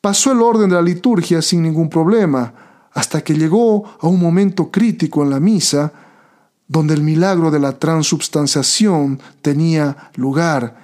pasó 0.00 0.32
el 0.32 0.40
orden 0.40 0.70
de 0.70 0.76
la 0.76 0.82
liturgia 0.82 1.42
sin 1.42 1.62
ningún 1.62 1.88
problema, 1.88 2.52
hasta 2.92 3.22
que 3.22 3.34
llegó 3.34 3.84
a 4.00 4.06
un 4.06 4.20
momento 4.20 4.70
crítico 4.70 5.22
en 5.22 5.30
la 5.30 5.40
misa, 5.40 5.92
donde 6.66 6.94
el 6.94 7.02
milagro 7.02 7.50
de 7.50 7.58
la 7.58 7.72
transubstanciación 7.72 9.20
tenía 9.42 10.10
lugar, 10.16 10.76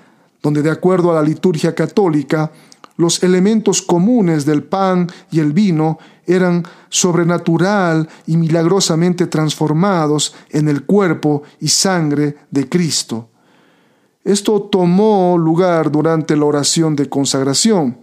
donde 0.43 0.63
de 0.63 0.71
acuerdo 0.71 1.11
a 1.11 1.15
la 1.15 1.23
liturgia 1.23 1.75
católica, 1.75 2.51
los 2.97 3.23
elementos 3.23 3.83
comunes 3.83 4.45
del 4.45 4.63
pan 4.63 5.09
y 5.31 5.41
el 5.41 5.53
vino 5.53 5.99
eran 6.27 6.65
sobrenatural 6.89 8.09
y 8.27 8.37
milagrosamente 8.37 9.27
transformados 9.27 10.35
en 10.51 10.69
el 10.69 10.85
cuerpo 10.85 11.43
y 11.61 11.69
sangre 11.69 12.37
de 12.51 12.69
Cristo. 12.69 13.29
Esto 14.23 14.63
tomó 14.63 15.37
lugar 15.37 15.91
durante 15.91 16.37
la 16.37 16.47
oración 16.47 16.97
de 16.97 17.09
consagración. 17.09 17.99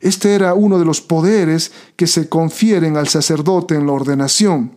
Este 0.00 0.34
era 0.34 0.54
uno 0.54 0.78
de 0.78 0.84
los 0.84 1.00
poderes 1.00 1.72
que 1.96 2.06
se 2.06 2.28
confieren 2.28 2.96
al 2.96 3.08
sacerdote 3.08 3.74
en 3.74 3.86
la 3.86 3.92
ordenación. 3.92 4.76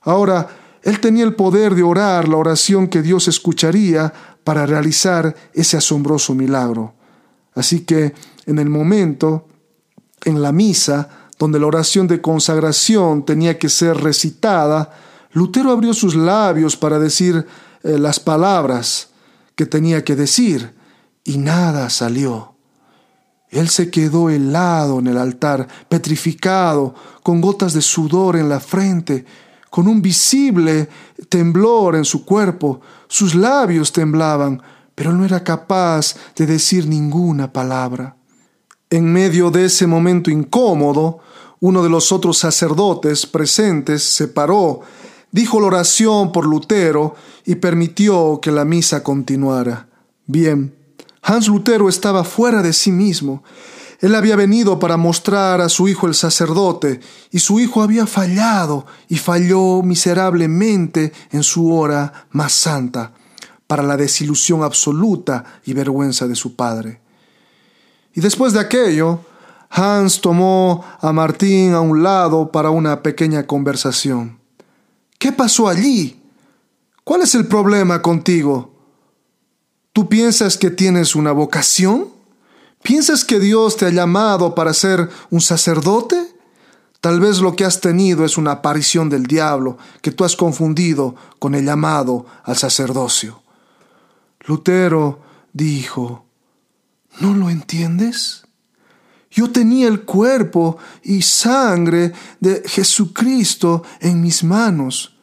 Ahora, 0.00 0.48
él 0.82 0.98
tenía 0.98 1.24
el 1.24 1.36
poder 1.36 1.74
de 1.74 1.84
orar 1.84 2.28
la 2.28 2.36
oración 2.36 2.88
que 2.88 3.02
Dios 3.02 3.28
escucharía 3.28 4.12
para 4.42 4.66
realizar 4.66 5.36
ese 5.52 5.76
asombroso 5.76 6.34
milagro. 6.34 6.94
Así 7.54 7.80
que 7.80 8.14
en 8.46 8.58
el 8.58 8.68
momento, 8.68 9.48
en 10.24 10.42
la 10.42 10.52
misa, 10.52 11.08
donde 11.38 11.58
la 11.58 11.66
oración 11.66 12.06
de 12.06 12.20
consagración 12.20 13.24
tenía 13.24 13.58
que 13.58 13.68
ser 13.68 13.96
recitada, 13.96 14.92
Lutero 15.32 15.70
abrió 15.72 15.94
sus 15.94 16.14
labios 16.14 16.76
para 16.76 16.98
decir 16.98 17.46
eh, 17.82 17.98
las 17.98 18.20
palabras 18.20 19.08
que 19.54 19.66
tenía 19.66 20.04
que 20.04 20.14
decir, 20.14 20.74
y 21.24 21.38
nada 21.38 21.90
salió. 21.90 22.54
Él 23.48 23.68
se 23.68 23.90
quedó 23.90 24.30
helado 24.30 24.98
en 24.98 25.08
el 25.08 25.18
altar, 25.18 25.68
petrificado, 25.88 26.94
con 27.22 27.40
gotas 27.40 27.74
de 27.74 27.82
sudor 27.82 28.36
en 28.36 28.48
la 28.48 28.60
frente, 28.60 29.24
con 29.68 29.88
un 29.88 30.00
visible 30.00 30.88
temblor 31.28 31.96
en 31.96 32.04
su 32.04 32.24
cuerpo. 32.24 32.80
Sus 33.08 33.34
labios 33.34 33.92
temblaban, 33.92 34.62
pero 34.94 35.12
no 35.12 35.24
era 35.24 35.44
capaz 35.44 36.14
de 36.36 36.46
decir 36.46 36.86
ninguna 36.86 37.52
palabra. 37.52 38.16
En 38.92 39.10
medio 39.10 39.50
de 39.50 39.64
ese 39.64 39.86
momento 39.86 40.30
incómodo, 40.30 41.20
uno 41.60 41.82
de 41.82 41.88
los 41.88 42.12
otros 42.12 42.36
sacerdotes 42.36 43.24
presentes 43.24 44.02
se 44.02 44.28
paró, 44.28 44.80
dijo 45.30 45.58
la 45.60 45.68
oración 45.68 46.30
por 46.30 46.44
Lutero 46.44 47.14
y 47.46 47.54
permitió 47.54 48.38
que 48.42 48.50
la 48.50 48.66
misa 48.66 49.02
continuara. 49.02 49.88
Bien, 50.26 50.74
Hans 51.22 51.48
Lutero 51.48 51.88
estaba 51.88 52.22
fuera 52.22 52.60
de 52.60 52.74
sí 52.74 52.92
mismo. 52.92 53.42
Él 54.00 54.14
había 54.14 54.36
venido 54.36 54.78
para 54.78 54.98
mostrar 54.98 55.62
a 55.62 55.70
su 55.70 55.88
hijo 55.88 56.06
el 56.06 56.14
sacerdote, 56.14 57.00
y 57.30 57.38
su 57.38 57.60
hijo 57.60 57.80
había 57.80 58.06
fallado, 58.06 58.84
y 59.08 59.16
falló 59.16 59.80
miserablemente 59.82 61.14
en 61.30 61.42
su 61.44 61.72
hora 61.72 62.26
más 62.30 62.52
santa, 62.52 63.14
para 63.66 63.82
la 63.82 63.96
desilusión 63.96 64.62
absoluta 64.62 65.62
y 65.64 65.72
vergüenza 65.72 66.28
de 66.28 66.34
su 66.34 66.56
padre. 66.56 67.01
Y 68.14 68.20
después 68.20 68.52
de 68.52 68.60
aquello, 68.60 69.20
Hans 69.70 70.20
tomó 70.20 70.84
a 71.00 71.12
Martín 71.12 71.72
a 71.72 71.80
un 71.80 72.02
lado 72.02 72.52
para 72.52 72.70
una 72.70 73.02
pequeña 73.02 73.46
conversación. 73.46 74.38
¿Qué 75.18 75.32
pasó 75.32 75.68
allí? 75.68 76.20
¿Cuál 77.04 77.22
es 77.22 77.34
el 77.34 77.46
problema 77.46 78.02
contigo? 78.02 78.74
¿Tú 79.92 80.08
piensas 80.08 80.58
que 80.58 80.70
tienes 80.70 81.14
una 81.14 81.32
vocación? 81.32 82.08
¿Piensas 82.82 83.24
que 83.24 83.38
Dios 83.40 83.76
te 83.76 83.86
ha 83.86 83.90
llamado 83.90 84.54
para 84.54 84.74
ser 84.74 85.08
un 85.30 85.40
sacerdote? 85.40 86.16
Tal 87.00 87.18
vez 87.18 87.40
lo 87.40 87.56
que 87.56 87.64
has 87.64 87.80
tenido 87.80 88.24
es 88.24 88.38
una 88.38 88.52
aparición 88.52 89.08
del 89.08 89.24
diablo 89.24 89.78
que 90.02 90.12
tú 90.12 90.24
has 90.24 90.36
confundido 90.36 91.14
con 91.38 91.54
el 91.54 91.64
llamado 91.64 92.26
al 92.44 92.56
sacerdocio. 92.56 93.42
Lutero 94.46 95.20
dijo, 95.52 96.26
¿no 97.20 97.34
lo 97.34 97.50
entiendes? 97.50 98.44
Yo 99.30 99.50
tenía 99.50 99.88
el 99.88 100.02
cuerpo 100.02 100.76
y 101.02 101.22
sangre 101.22 102.12
de 102.40 102.62
Jesucristo 102.66 103.82
en 104.00 104.20
mis 104.20 104.44
manos. 104.44 105.16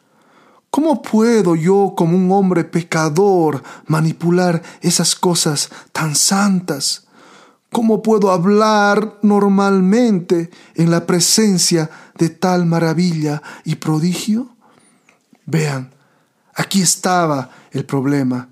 ¿Cómo 0.70 1.02
puedo 1.02 1.54
yo, 1.54 1.94
como 1.96 2.16
un 2.16 2.30
hombre 2.32 2.64
pecador, 2.64 3.62
manipular 3.86 4.62
esas 4.80 5.14
cosas 5.14 5.70
tan 5.92 6.14
santas? 6.14 7.06
¿Cómo 7.70 8.02
puedo 8.02 8.32
hablar 8.32 9.18
normalmente 9.22 10.50
en 10.74 10.90
la 10.90 11.06
presencia 11.06 11.90
de 12.18 12.30
tal 12.30 12.66
maravilla 12.66 13.42
y 13.64 13.76
prodigio? 13.76 14.56
Vean, 15.46 15.92
aquí 16.54 16.82
estaba 16.82 17.50
el 17.70 17.84
problema. 17.84 18.48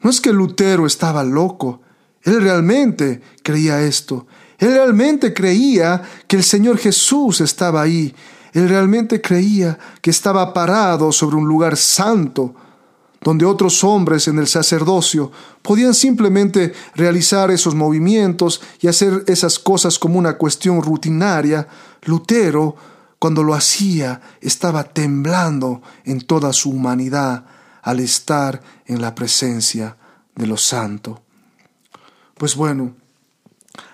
No 0.00 0.08
es 0.08 0.20
que 0.22 0.32
Lutero 0.32 0.86
estaba 0.86 1.22
loco, 1.22 1.82
él 2.26 2.42
realmente 2.42 3.22
creía 3.42 3.80
esto. 3.82 4.26
Él 4.58 4.72
realmente 4.72 5.32
creía 5.32 6.02
que 6.26 6.36
el 6.36 6.42
Señor 6.42 6.76
Jesús 6.76 7.40
estaba 7.40 7.80
ahí. 7.80 8.12
Él 8.52 8.68
realmente 8.68 9.20
creía 9.20 9.78
que 10.00 10.10
estaba 10.10 10.52
parado 10.52 11.12
sobre 11.12 11.36
un 11.36 11.46
lugar 11.46 11.76
santo, 11.76 12.52
donde 13.20 13.44
otros 13.44 13.84
hombres 13.84 14.26
en 14.26 14.38
el 14.40 14.48
sacerdocio 14.48 15.30
podían 15.62 15.94
simplemente 15.94 16.72
realizar 16.96 17.52
esos 17.52 17.76
movimientos 17.76 18.60
y 18.80 18.88
hacer 18.88 19.22
esas 19.28 19.60
cosas 19.60 19.96
como 19.96 20.18
una 20.18 20.36
cuestión 20.36 20.82
rutinaria. 20.82 21.68
Lutero, 22.02 22.74
cuando 23.20 23.44
lo 23.44 23.54
hacía, 23.54 24.20
estaba 24.40 24.82
temblando 24.82 25.80
en 26.04 26.22
toda 26.22 26.52
su 26.52 26.70
humanidad 26.70 27.44
al 27.82 28.00
estar 28.00 28.60
en 28.84 29.00
la 29.00 29.14
presencia 29.14 29.96
de 30.34 30.46
lo 30.48 30.56
santo. 30.56 31.25
Pues 32.38 32.54
bueno, 32.54 32.94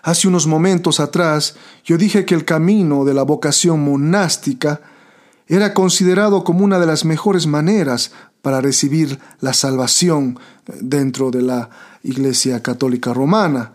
hace 0.03 0.27
unos 0.27 0.49
momentos 0.49 0.99
atrás 0.99 1.55
yo 1.85 1.97
dije 1.97 2.25
que 2.25 2.35
el 2.35 2.45
camino 2.45 3.05
de 3.05 3.15
la 3.15 3.23
vocación 3.23 3.85
monástica 3.85 4.81
era 5.47 5.73
considerado 5.75 6.43
como 6.43 6.65
una 6.65 6.81
de 6.81 6.87
las 6.87 7.05
mejores 7.05 7.47
maneras 7.47 8.11
para 8.43 8.61
recibir 8.61 9.21
la 9.41 9.53
salvación 9.53 10.41
dentro 10.81 11.31
de 11.31 11.43
la 11.43 11.71
Iglesia 12.03 12.61
Católica 12.65 13.15
Romana. 13.15 13.75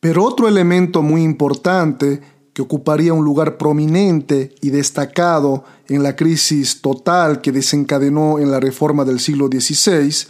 Pero 0.00 0.24
otro 0.24 0.48
elemento 0.48 1.02
muy 1.02 1.22
importante 1.22 2.22
que 2.54 2.62
ocuparía 2.62 3.12
un 3.12 3.24
lugar 3.24 3.58
prominente 3.58 4.54
y 4.62 4.70
destacado 4.70 5.64
en 5.88 6.02
la 6.02 6.16
crisis 6.16 6.80
total 6.80 7.42
que 7.42 7.52
desencadenó 7.52 8.38
en 8.38 8.50
la 8.50 8.60
reforma 8.60 9.04
del 9.04 9.20
siglo 9.20 9.48
XVI 9.48 10.26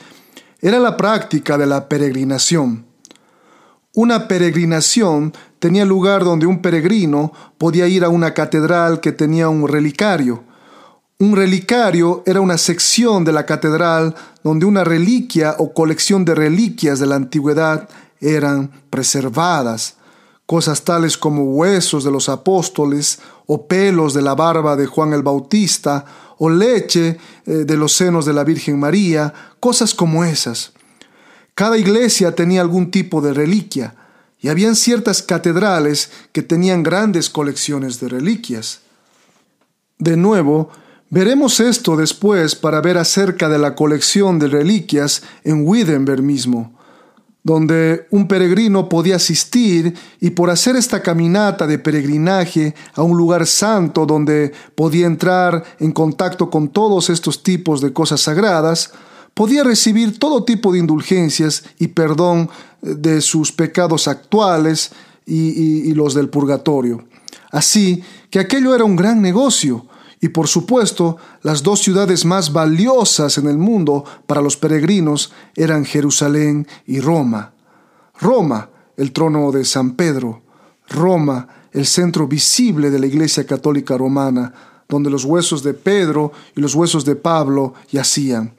era 0.61 0.81
la 0.81 0.97
práctica 0.97 1.57
de 1.57 1.67
la 1.67 1.89
peregrinación. 1.89 2.88
Una 3.99 4.29
peregrinación 4.29 5.33
tenía 5.59 5.85
lugar 5.85 6.23
donde 6.23 6.47
un 6.47 6.63
peregrino 6.63 7.33
podía 7.59 7.89
ir 7.89 8.05
a 8.05 8.09
una 8.09 8.33
catedral 8.33 9.01
que 9.01 9.11
tenía 9.11 9.49
un 9.49 9.67
relicario. 9.67 10.45
Un 11.19 11.35
relicario 11.35 12.23
era 12.25 12.41
una 12.41 12.59
sección 12.59 13.25
de 13.25 13.33
la 13.33 13.45
catedral 13.45 14.15
donde 14.45 14.67
una 14.67 14.85
reliquia 14.85 15.57
o 15.59 15.75
colección 15.75 16.25
de 16.25 16.37
reliquias 16.37 17.01
de 17.01 17.07
la 17.07 17.17
antigüedad 17.17 17.89
eran 18.21 18.71
preservadas. 18.89 19.97
Cosas 20.47 20.83
tales 20.83 21.19
como 21.19 21.43
huesos 21.43 22.05
de 22.05 22.13
los 22.13 22.29
apóstoles, 22.29 23.19
o 23.47 23.67
pelos 23.67 24.15
de 24.15 24.23
la 24.23 24.37
barba 24.37 24.77
de 24.77 24.87
Juan 24.87 25.13
el 25.13 25.25
Bautista, 25.25 26.05
o 26.39 26.49
leche 26.49 27.19
eh, 27.47 27.53
de 27.53 27.77
los 27.77 27.95
senos 27.95 28.27
de 28.27 28.33
la 28.33 28.45
Virgen 28.45 28.79
María, 28.79 29.35
cosas 29.59 29.93
como 29.93 30.23
esas. 30.23 30.73
Cada 31.59 31.77
iglesia 31.77 32.37
tenía 32.37 32.61
algún 32.61 32.93
tipo 32.93 33.21
de 33.21 33.35
reliquia, 33.35 33.97
y 34.39 34.47
habían 34.47 34.77
ciertas 34.77 35.23
catedrales 35.23 36.09
que 36.31 36.45
tenían 36.45 36.85
grandes 36.85 37.29
colecciones 37.29 37.99
de 37.99 38.09
reliquias. 38.09 38.83
De 39.99 40.17
nuevo, 40.17 40.71
veremos 41.11 41.59
esto 41.59 41.97
después 41.97 42.55
para 42.55 42.81
ver 42.81 42.97
acerca 42.97 43.49
de 43.49 43.59
la 43.59 43.75
colección 43.75 44.39
de 44.39 44.47
reliquias 44.47 45.25
en 45.43 45.67
Wittenberg 45.67 46.23
mismo, 46.23 46.79
donde 47.43 48.07
un 48.13 48.29
peregrino 48.29 48.89
podía 48.89 49.17
asistir 49.17 49.95
y 50.21 50.31
por 50.31 50.51
hacer 50.51 50.77
esta 50.77 51.03
caminata 51.03 51.67
de 51.67 51.81
peregrinaje 51.81 52.77
a 52.95 53.03
un 53.03 53.17
lugar 53.17 53.49
santo 53.49 54.07
donde 54.07 54.53
podía 54.77 55.09
entrar 55.09 55.65
en 55.81 55.91
contacto 55.91 56.51
con 56.51 56.69
todos 56.69 57.11
estos 57.11 57.43
tipos 57.43 57.81
de 57.81 57.93
cosas 57.93 58.21
sagradas, 58.21 58.93
podía 59.39 59.63
recibir 59.63 60.19
todo 60.19 60.43
tipo 60.43 60.73
de 60.73 60.81
indulgencias 60.81 61.63
y 61.79 61.87
perdón 61.87 62.51
eh, 62.83 62.97
de 62.97 63.21
sus 63.21 63.53
pecados 63.53 64.09
actuales 64.09 64.91
y, 65.25 65.93
los 65.95 66.13
del 66.13 66.29
purgatorio. 66.29 67.05
Así 67.53 68.03
que 68.31 68.41
aquello 68.41 68.75
era 68.75 68.83
un 68.83 68.97
gran 68.97 69.23
negocio, 69.23 69.87
y 70.21 70.31
por 70.31 70.49
supuesto 70.49 71.19
las 71.43 71.63
dos 71.63 71.79
ciudades 71.79 72.25
más 72.25 72.53
valiosas 72.53 73.39
en 73.39 73.47
el 73.47 73.59
mundo 73.59 74.05
para 74.27 74.43
los 74.43 74.57
peregrinos 74.57 75.33
eran 75.55 75.85
Jerusalén 75.85 76.67
y 76.85 76.99
Roma. 76.99 77.53
Roma, 78.21 78.71
el 78.97 79.13
trono 79.13 79.53
de 79.53 79.65
San 79.65 79.93
Pedro, 79.93 80.43
Roma, 80.89 81.47
el 81.71 81.87
centro 81.87 82.27
visible 82.27 82.91
de 82.91 82.99
la 82.99 83.07
Iglesia 83.07 83.47
Católica 83.47 83.97
Romana, 83.97 84.53
donde 84.89 85.11
los 85.11 85.25
huesos 85.25 85.63
de 85.63 85.75
Pedro 85.75 86.33
y 86.57 86.61
los 86.61 86.75
huesos 86.75 87.05
de 87.05 87.15
Pablo 87.15 87.75
yacían. 87.93 88.58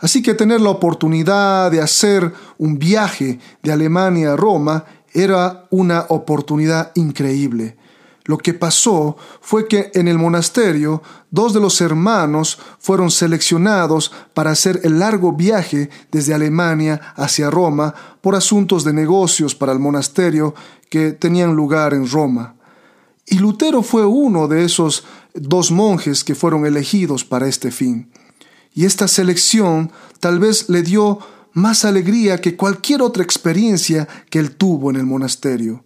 Así 0.00 0.22
que 0.22 0.34
tener 0.34 0.60
la 0.60 0.70
oportunidad 0.70 1.70
de 1.70 1.80
hacer 1.80 2.32
un 2.58 2.78
viaje 2.78 3.38
de 3.62 3.72
Alemania 3.72 4.32
a 4.32 4.36
Roma 4.36 4.84
era 5.12 5.66
una 5.70 6.06
oportunidad 6.08 6.92
increíble. 6.94 7.76
Lo 8.24 8.38
que 8.38 8.54
pasó 8.54 9.16
fue 9.40 9.66
que 9.66 9.90
en 9.94 10.08
el 10.08 10.18
monasterio 10.18 11.02
dos 11.30 11.52
de 11.52 11.60
los 11.60 11.80
hermanos 11.80 12.58
fueron 12.78 13.10
seleccionados 13.10 14.12
para 14.34 14.52
hacer 14.52 14.80
el 14.84 14.98
largo 14.98 15.32
viaje 15.32 15.90
desde 16.12 16.32
Alemania 16.32 17.00
hacia 17.16 17.50
Roma 17.50 17.94
por 18.20 18.34
asuntos 18.34 18.84
de 18.84 18.92
negocios 18.92 19.54
para 19.54 19.72
el 19.72 19.80
monasterio 19.80 20.54
que 20.88 21.12
tenían 21.12 21.54
lugar 21.54 21.92
en 21.92 22.08
Roma. 22.08 22.54
Y 23.26 23.38
Lutero 23.38 23.82
fue 23.82 24.06
uno 24.06 24.48
de 24.48 24.64
esos 24.64 25.04
dos 25.34 25.70
monjes 25.70 26.24
que 26.24 26.34
fueron 26.34 26.66
elegidos 26.66 27.24
para 27.24 27.48
este 27.48 27.70
fin 27.70 28.10
y 28.74 28.84
esta 28.84 29.08
selección 29.08 29.90
tal 30.20 30.38
vez 30.38 30.68
le 30.68 30.82
dio 30.82 31.18
más 31.52 31.84
alegría 31.84 32.40
que 32.40 32.56
cualquier 32.56 33.02
otra 33.02 33.22
experiencia 33.22 34.06
que 34.30 34.38
él 34.38 34.52
tuvo 34.52 34.90
en 34.90 34.96
el 34.96 35.06
monasterio. 35.06 35.84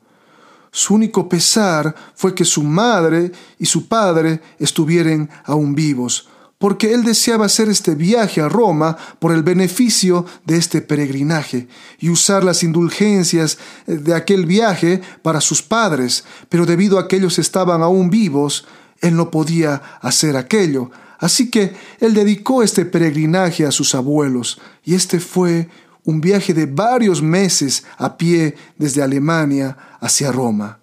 Su 0.70 0.94
único 0.94 1.28
pesar 1.28 1.94
fue 2.14 2.34
que 2.34 2.44
su 2.44 2.62
madre 2.62 3.32
y 3.58 3.66
su 3.66 3.86
padre 3.86 4.40
estuvieran 4.58 5.30
aún 5.44 5.74
vivos, 5.74 6.28
porque 6.58 6.92
él 6.92 7.04
deseaba 7.04 7.46
hacer 7.46 7.68
este 7.68 7.94
viaje 7.94 8.40
a 8.40 8.48
Roma 8.48 8.96
por 9.18 9.32
el 9.32 9.42
beneficio 9.42 10.26
de 10.44 10.56
este 10.56 10.82
peregrinaje 10.82 11.68
y 12.00 12.10
usar 12.10 12.42
las 12.42 12.62
indulgencias 12.62 13.58
de 13.86 14.14
aquel 14.14 14.46
viaje 14.46 15.00
para 15.22 15.40
sus 15.40 15.62
padres, 15.62 16.24
pero 16.48 16.66
debido 16.66 16.98
a 16.98 17.06
que 17.06 17.16
ellos 17.16 17.38
estaban 17.38 17.82
aún 17.82 18.10
vivos, 18.10 18.66
él 19.00 19.14
no 19.14 19.30
podía 19.30 19.80
hacer 20.00 20.36
aquello, 20.36 20.90
Así 21.24 21.48
que 21.48 21.72
él 22.00 22.12
dedicó 22.12 22.62
este 22.62 22.84
peregrinaje 22.84 23.64
a 23.64 23.70
sus 23.70 23.94
abuelos, 23.94 24.60
y 24.84 24.94
este 24.94 25.20
fue 25.20 25.70
un 26.04 26.20
viaje 26.20 26.52
de 26.52 26.66
varios 26.66 27.22
meses 27.22 27.84
a 27.96 28.18
pie 28.18 28.56
desde 28.76 29.02
Alemania 29.02 29.74
hacia 30.00 30.30
Roma. 30.30 30.80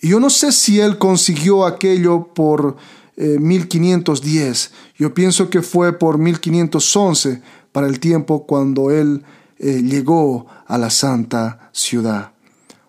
Y 0.00 0.08
yo 0.08 0.18
no 0.18 0.30
sé 0.30 0.50
si 0.52 0.80
él 0.80 0.96
consiguió 0.96 1.66
aquello 1.66 2.32
por 2.32 2.78
1510, 3.18 4.64
eh, 4.64 4.70
yo 4.96 5.12
pienso 5.12 5.50
que 5.50 5.60
fue 5.60 5.92
por 5.92 6.16
1511 6.16 7.42
para 7.70 7.86
el 7.86 8.00
tiempo 8.00 8.46
cuando 8.46 8.90
él 8.90 9.22
eh, 9.58 9.82
llegó 9.82 10.46
a 10.66 10.78
la 10.78 10.88
santa 10.88 11.68
ciudad. 11.72 12.32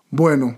Bueno, 0.10 0.56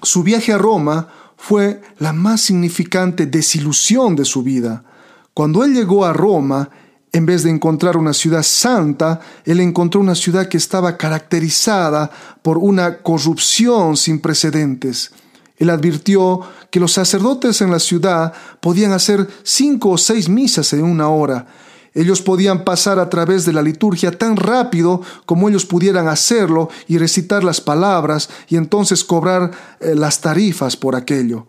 su 0.00 0.22
viaje 0.22 0.54
a 0.54 0.56
Roma 0.56 1.08
fue 1.36 1.82
la 1.98 2.14
más 2.14 2.40
significante 2.40 3.26
desilusión 3.26 4.16
de 4.16 4.24
su 4.24 4.42
vida. 4.42 4.86
Cuando 5.34 5.64
él 5.64 5.74
llegó 5.74 6.04
a 6.04 6.12
Roma, 6.12 6.70
en 7.12 7.26
vez 7.26 7.42
de 7.42 7.50
encontrar 7.50 7.96
una 7.96 8.12
ciudad 8.12 8.42
santa, 8.42 9.20
él 9.44 9.60
encontró 9.60 10.00
una 10.00 10.14
ciudad 10.14 10.48
que 10.48 10.56
estaba 10.56 10.96
caracterizada 10.96 12.10
por 12.42 12.58
una 12.58 12.98
corrupción 12.98 13.96
sin 13.96 14.20
precedentes. 14.20 15.12
Él 15.56 15.70
advirtió 15.70 16.40
que 16.70 16.80
los 16.80 16.92
sacerdotes 16.92 17.60
en 17.60 17.70
la 17.70 17.80
ciudad 17.80 18.32
podían 18.60 18.92
hacer 18.92 19.28
cinco 19.42 19.90
o 19.90 19.98
seis 19.98 20.28
misas 20.28 20.72
en 20.72 20.84
una 20.84 21.08
hora. 21.08 21.46
Ellos 21.92 22.22
podían 22.22 22.64
pasar 22.64 23.00
a 23.00 23.10
través 23.10 23.44
de 23.44 23.52
la 23.52 23.62
liturgia 23.62 24.12
tan 24.16 24.36
rápido 24.36 25.02
como 25.26 25.48
ellos 25.48 25.66
pudieran 25.66 26.06
hacerlo 26.06 26.70
y 26.86 26.98
recitar 26.98 27.42
las 27.42 27.60
palabras 27.60 28.30
y 28.48 28.56
entonces 28.56 29.04
cobrar 29.04 29.50
eh, 29.80 29.94
las 29.96 30.20
tarifas 30.20 30.76
por 30.76 30.94
aquello. 30.94 31.46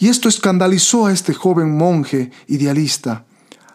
Y 0.00 0.08
esto 0.08 0.30
escandalizó 0.30 1.06
a 1.06 1.12
este 1.12 1.34
joven 1.34 1.76
monje 1.76 2.30
idealista. 2.48 3.26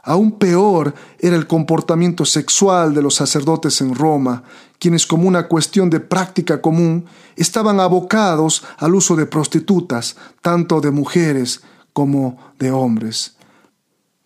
Aún 0.01 0.39
peor 0.39 0.93
era 1.19 1.35
el 1.35 1.45
comportamiento 1.45 2.25
sexual 2.25 2.95
de 2.95 3.03
los 3.03 3.13
sacerdotes 3.13 3.79
en 3.81 3.93
Roma, 3.93 4.43
quienes 4.79 5.05
como 5.05 5.27
una 5.27 5.47
cuestión 5.47 5.89
de 5.91 5.99
práctica 5.99 6.61
común 6.61 7.05
estaban 7.35 7.79
abocados 7.79 8.63
al 8.77 8.95
uso 8.95 9.15
de 9.15 9.27
prostitutas, 9.27 10.15
tanto 10.41 10.81
de 10.81 10.89
mujeres 10.89 11.61
como 11.93 12.37
de 12.57 12.71
hombres. 12.71 13.35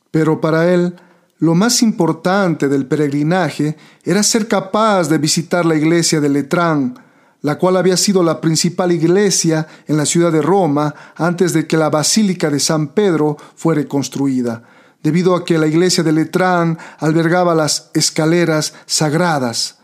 Pero 0.09 0.39
para 0.39 0.73
él 0.73 0.95
lo 1.37 1.53
más 1.53 1.81
importante 1.81 2.69
del 2.69 2.85
peregrinaje 2.85 3.75
era 4.05 4.23
ser 4.23 4.47
capaz 4.47 5.09
de 5.09 5.17
visitar 5.17 5.65
la 5.65 5.75
iglesia 5.75 6.21
de 6.21 6.29
Letrán, 6.29 6.97
la 7.41 7.57
cual 7.57 7.77
había 7.77 7.97
sido 7.97 8.21
la 8.21 8.41
principal 8.41 8.91
iglesia 8.91 9.67
en 9.87 9.97
la 9.97 10.05
ciudad 10.05 10.31
de 10.31 10.41
Roma 10.41 10.93
antes 11.15 11.53
de 11.53 11.67
que 11.67 11.77
la 11.77 11.89
Basílica 11.89 12.49
de 12.49 12.59
San 12.59 12.89
Pedro 12.89 13.37
fuera 13.55 13.83
construida, 13.85 14.63
debido 15.01 15.35
a 15.35 15.45
que 15.45 15.57
la 15.57 15.67
iglesia 15.67 16.03
de 16.03 16.11
Letrán 16.11 16.77
albergaba 16.99 17.55
las 17.55 17.91
escaleras 17.93 18.73
sagradas. 18.85 19.77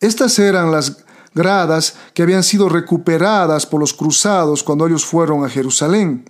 Estas 0.00 0.38
eran 0.38 0.70
las 0.70 0.98
gradas 1.34 1.94
que 2.14 2.22
habían 2.22 2.44
sido 2.44 2.68
recuperadas 2.68 3.66
por 3.66 3.80
los 3.80 3.92
cruzados 3.92 4.62
cuando 4.62 4.86
ellos 4.86 5.04
fueron 5.04 5.44
a 5.44 5.48
Jerusalén. 5.48 6.24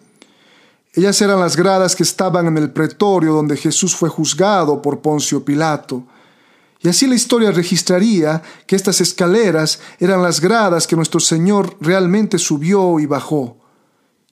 Ellas 0.95 1.21
eran 1.21 1.41
las 1.41 1.57
gradas 1.57 1.95
que 1.97 2.05
estaban 2.05 2.47
en 2.47 2.57
el 2.57 2.71
pretorio 2.71 3.35
donde 3.35 3.57
Jesús 3.57 3.95
fue 3.95 4.09
juzgado 4.09 4.81
por 4.81 5.01
Poncio 5.01 5.45
Pilato. 5.45 6.07
Y 6.85 6.89
así 6.91 7.07
la 7.07 7.15
historia 7.15 7.51
registraría 7.51 8.43
que 8.67 8.77
estas 8.77 9.01
escaleras 9.01 9.81
eran 9.99 10.23
las 10.23 10.39
gradas 10.39 10.87
que 10.87 10.97
nuestro 10.97 11.19
Señor 11.19 11.79
realmente 11.81 12.39
subió 12.39 13.01
y 13.01 13.07
bajó. 13.07 13.57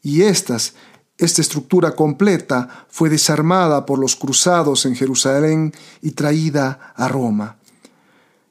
Y 0.02 0.20
estas, 0.20 0.74
esta 1.16 1.40
estructura 1.40 1.92
completa, 1.92 2.86
fue 2.90 3.08
desarmada 3.08 3.86
por 3.86 3.98
los 3.98 4.16
cruzados 4.16 4.84
en 4.84 4.94
Jerusalén 4.94 5.72
y 6.02 6.10
traída 6.10 6.92
a 6.94 7.08
Roma. 7.08 7.56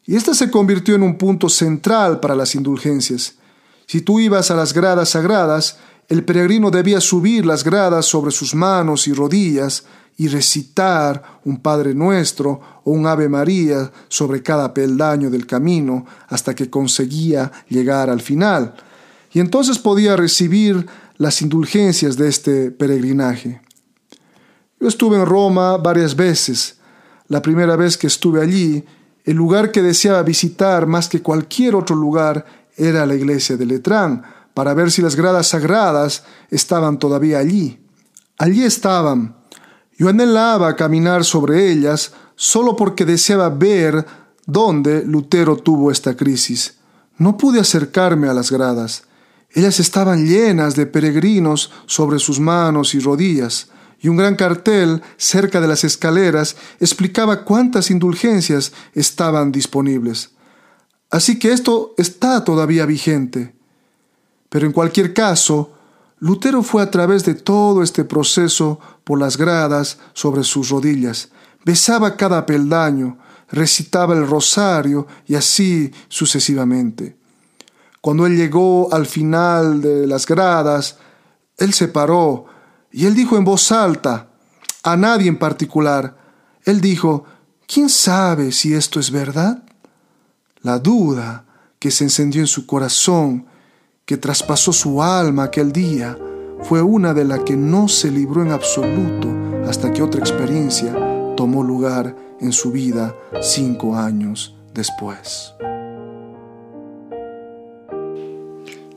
Y 0.04 0.16
esta 0.16 0.34
se 0.34 0.50
convirtió 0.50 0.96
en 0.96 1.04
un 1.04 1.20
punto 1.20 1.48
central 1.48 2.20
para 2.20 2.34
las 2.36 2.56
indulgencias. 2.56 3.36
Si 3.86 4.02
tú 4.02 4.20
ibas 4.20 4.50
a 4.50 4.56
las 4.56 4.74
gradas 4.74 5.10
sagradas, 5.10 5.78
el 6.08 6.26
peregrino 6.26 6.72
debía 6.72 7.02
subir 7.02 7.46
las 7.46 7.64
gradas 7.64 8.08
sobre 8.08 8.32
sus 8.32 8.56
manos 8.56 9.08
y 9.08 9.14
rodillas 9.14 9.86
y 10.18 10.28
recitar 10.28 11.40
un 11.46 11.62
Padre 11.62 11.94
Nuestro 11.94 12.82
o 12.84 12.92
un 12.92 13.08
Ave 13.08 13.30
María 13.30 13.92
sobre 14.08 14.44
cada 14.44 14.74
peldaño 14.74 15.30
del 15.30 15.48
camino 15.48 16.06
hasta 16.28 16.54
que 16.54 16.70
conseguía 16.70 17.52
llegar 17.70 18.10
al 18.10 18.22
final. 18.22 18.76
Y 19.34 19.40
entonces 19.40 19.80
podía 19.80 20.16
recibir 20.16 20.86
las 21.18 21.42
indulgencias 21.42 22.18
de 22.18 22.28
este 22.28 22.72
peregrinaje. 22.72 23.62
Yo 24.80 24.88
estuve 24.88 25.18
en 25.18 25.26
Roma 25.26 25.78
varias 25.78 26.16
veces. 26.16 26.78
La 27.28 27.42
primera 27.42 27.76
vez 27.76 27.98
que 27.98 28.08
estuve 28.08 28.42
allí, 28.42 28.84
el 29.24 29.36
lugar 29.36 29.72
que 29.72 29.82
deseaba 29.82 30.24
visitar 30.24 30.88
más 30.88 31.08
que 31.08 31.22
cualquier 31.22 31.76
otro 31.76 31.96
lugar 31.96 32.46
era 32.76 33.06
la 33.06 33.16
iglesia 33.16 33.58
de 33.58 33.66
Letrán, 33.66 34.24
para 34.54 34.74
ver 34.74 34.92
si 34.92 35.02
las 35.02 35.16
gradas 35.16 35.48
sagradas 35.48 36.24
estaban 36.50 36.98
todavía 37.00 37.38
allí. 37.38 37.80
Allí 38.38 38.64
estaban. 38.64 39.41
Yo 40.02 40.10
anhelaba 40.10 40.76
caminar 40.76 41.24
sobre 41.24 41.72
ellas 41.72 42.14
solo 42.36 42.76
porque 42.76 43.06
deseaba 43.06 43.50
ver 43.50 44.04
dónde 44.48 45.04
Lutero 45.06 45.58
tuvo 45.58 45.92
esta 45.92 46.18
crisis. 46.18 46.80
No 47.20 47.38
pude 47.38 47.60
acercarme 47.60 48.28
a 48.28 48.34
las 48.34 48.52
gradas. 48.52 49.04
Ellas 49.52 49.80
estaban 49.80 50.26
llenas 50.26 50.76
de 50.76 50.88
peregrinos 50.88 51.72
sobre 51.86 52.18
sus 52.18 52.40
manos 52.40 52.96
y 52.96 53.00
rodillas, 53.00 53.70
y 54.00 54.08
un 54.08 54.18
gran 54.18 54.36
cartel 54.36 55.04
cerca 55.18 55.62
de 55.62 55.68
las 55.68 55.84
escaleras 55.84 56.56
explicaba 56.80 57.46
cuántas 57.46 57.92
indulgencias 57.92 58.74
estaban 58.96 59.52
disponibles. 59.52 60.32
Así 61.12 61.38
que 61.38 61.52
esto 61.52 61.94
está 62.00 62.44
todavía 62.44 62.88
vigente. 62.88 63.54
Pero 64.50 64.66
en 64.66 64.72
cualquier 64.72 65.14
caso, 65.14 65.74
Lutero 66.22 66.62
fue 66.62 66.84
a 66.84 66.92
través 66.92 67.26
de 67.26 67.34
todo 67.34 67.82
este 67.82 68.04
proceso 68.04 68.80
por 69.04 69.20
las 69.20 69.38
gradas 69.38 69.98
sobre 70.14 70.44
sus 70.44 70.70
rodillas, 70.70 71.30
besaba 71.66 72.16
cada 72.16 72.46
peldaño, 72.46 73.18
recitaba 73.50 74.14
el 74.14 74.28
rosario 74.28 75.08
y 75.26 75.34
así 75.34 75.92
sucesivamente. 76.10 77.18
Cuando 78.02 78.28
él 78.28 78.38
llegó 78.38 78.94
al 78.94 79.08
final 79.08 79.82
de 79.82 80.06
las 80.06 80.28
gradas, 80.28 80.98
él 81.58 81.74
se 81.74 81.88
paró 81.88 82.46
y 82.92 83.08
él 83.08 83.16
dijo 83.16 83.36
en 83.36 83.44
voz 83.44 83.72
alta, 83.72 84.30
a 84.84 84.96
nadie 84.96 85.28
en 85.28 85.40
particular, 85.40 86.16
él 86.66 86.82
dijo, 86.82 87.26
¿quién 87.66 87.90
sabe 87.90 88.52
si 88.52 88.76
esto 88.76 89.00
es 89.00 89.10
verdad? 89.10 89.64
La 90.62 90.78
duda 90.78 91.46
que 91.80 91.90
se 91.90 92.04
encendió 92.04 92.42
en 92.42 92.48
su 92.48 92.68
corazón 92.68 93.48
que 94.06 94.18
traspasó 94.18 94.74
su 94.74 95.02
alma 95.02 95.44
aquel 95.44 95.72
día 95.72 96.18
fue 96.64 96.82
una 96.82 97.14
de 97.14 97.26
la 97.26 97.44
que 97.44 97.56
no 97.56 97.88
se 97.88 98.12
libró 98.12 98.42
en 98.42 98.52
absoluto 98.52 99.28
hasta 99.68 99.92
que 99.92 100.02
otra 100.02 100.20
experiencia 100.20 100.94
tomó 101.36 101.64
lugar 101.64 102.16
en 102.40 102.52
su 102.52 102.72
vida 102.72 103.16
cinco 103.42 103.96
años 103.96 104.56
después. 104.74 105.54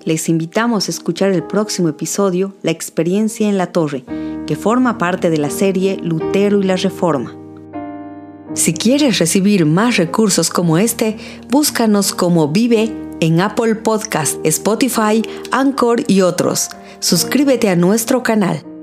Les 0.04 0.28
invitamos 0.28 0.88
a 0.88 0.90
escuchar 0.90 1.30
el 1.30 1.44
próximo 1.44 1.88
episodio, 1.88 2.54
La 2.62 2.70
experiencia 2.70 3.48
en 3.48 3.56
la 3.56 3.68
torre, 3.68 4.04
que 4.46 4.56
forma 4.56 4.98
parte 4.98 5.30
de 5.30 5.38
la 5.38 5.48
serie 5.48 5.96
Lutero 6.02 6.60
y 6.60 6.64
la 6.64 6.76
Reforma. 6.76 7.34
Si 8.52 8.74
quieres 8.74 9.18
recibir 9.18 9.64
más 9.64 9.96
recursos 9.96 10.50
como 10.50 10.76
este, 10.76 11.16
búscanos 11.48 12.14
como 12.14 12.48
Vive 12.48 13.03
en 13.20 13.40
Apple 13.40 13.74
Podcast, 13.76 14.38
Spotify, 14.44 15.22
Anchor 15.50 16.02
y 16.06 16.22
otros. 16.22 16.70
Suscríbete 17.00 17.68
a 17.68 17.76
nuestro 17.76 18.22
canal. 18.22 18.73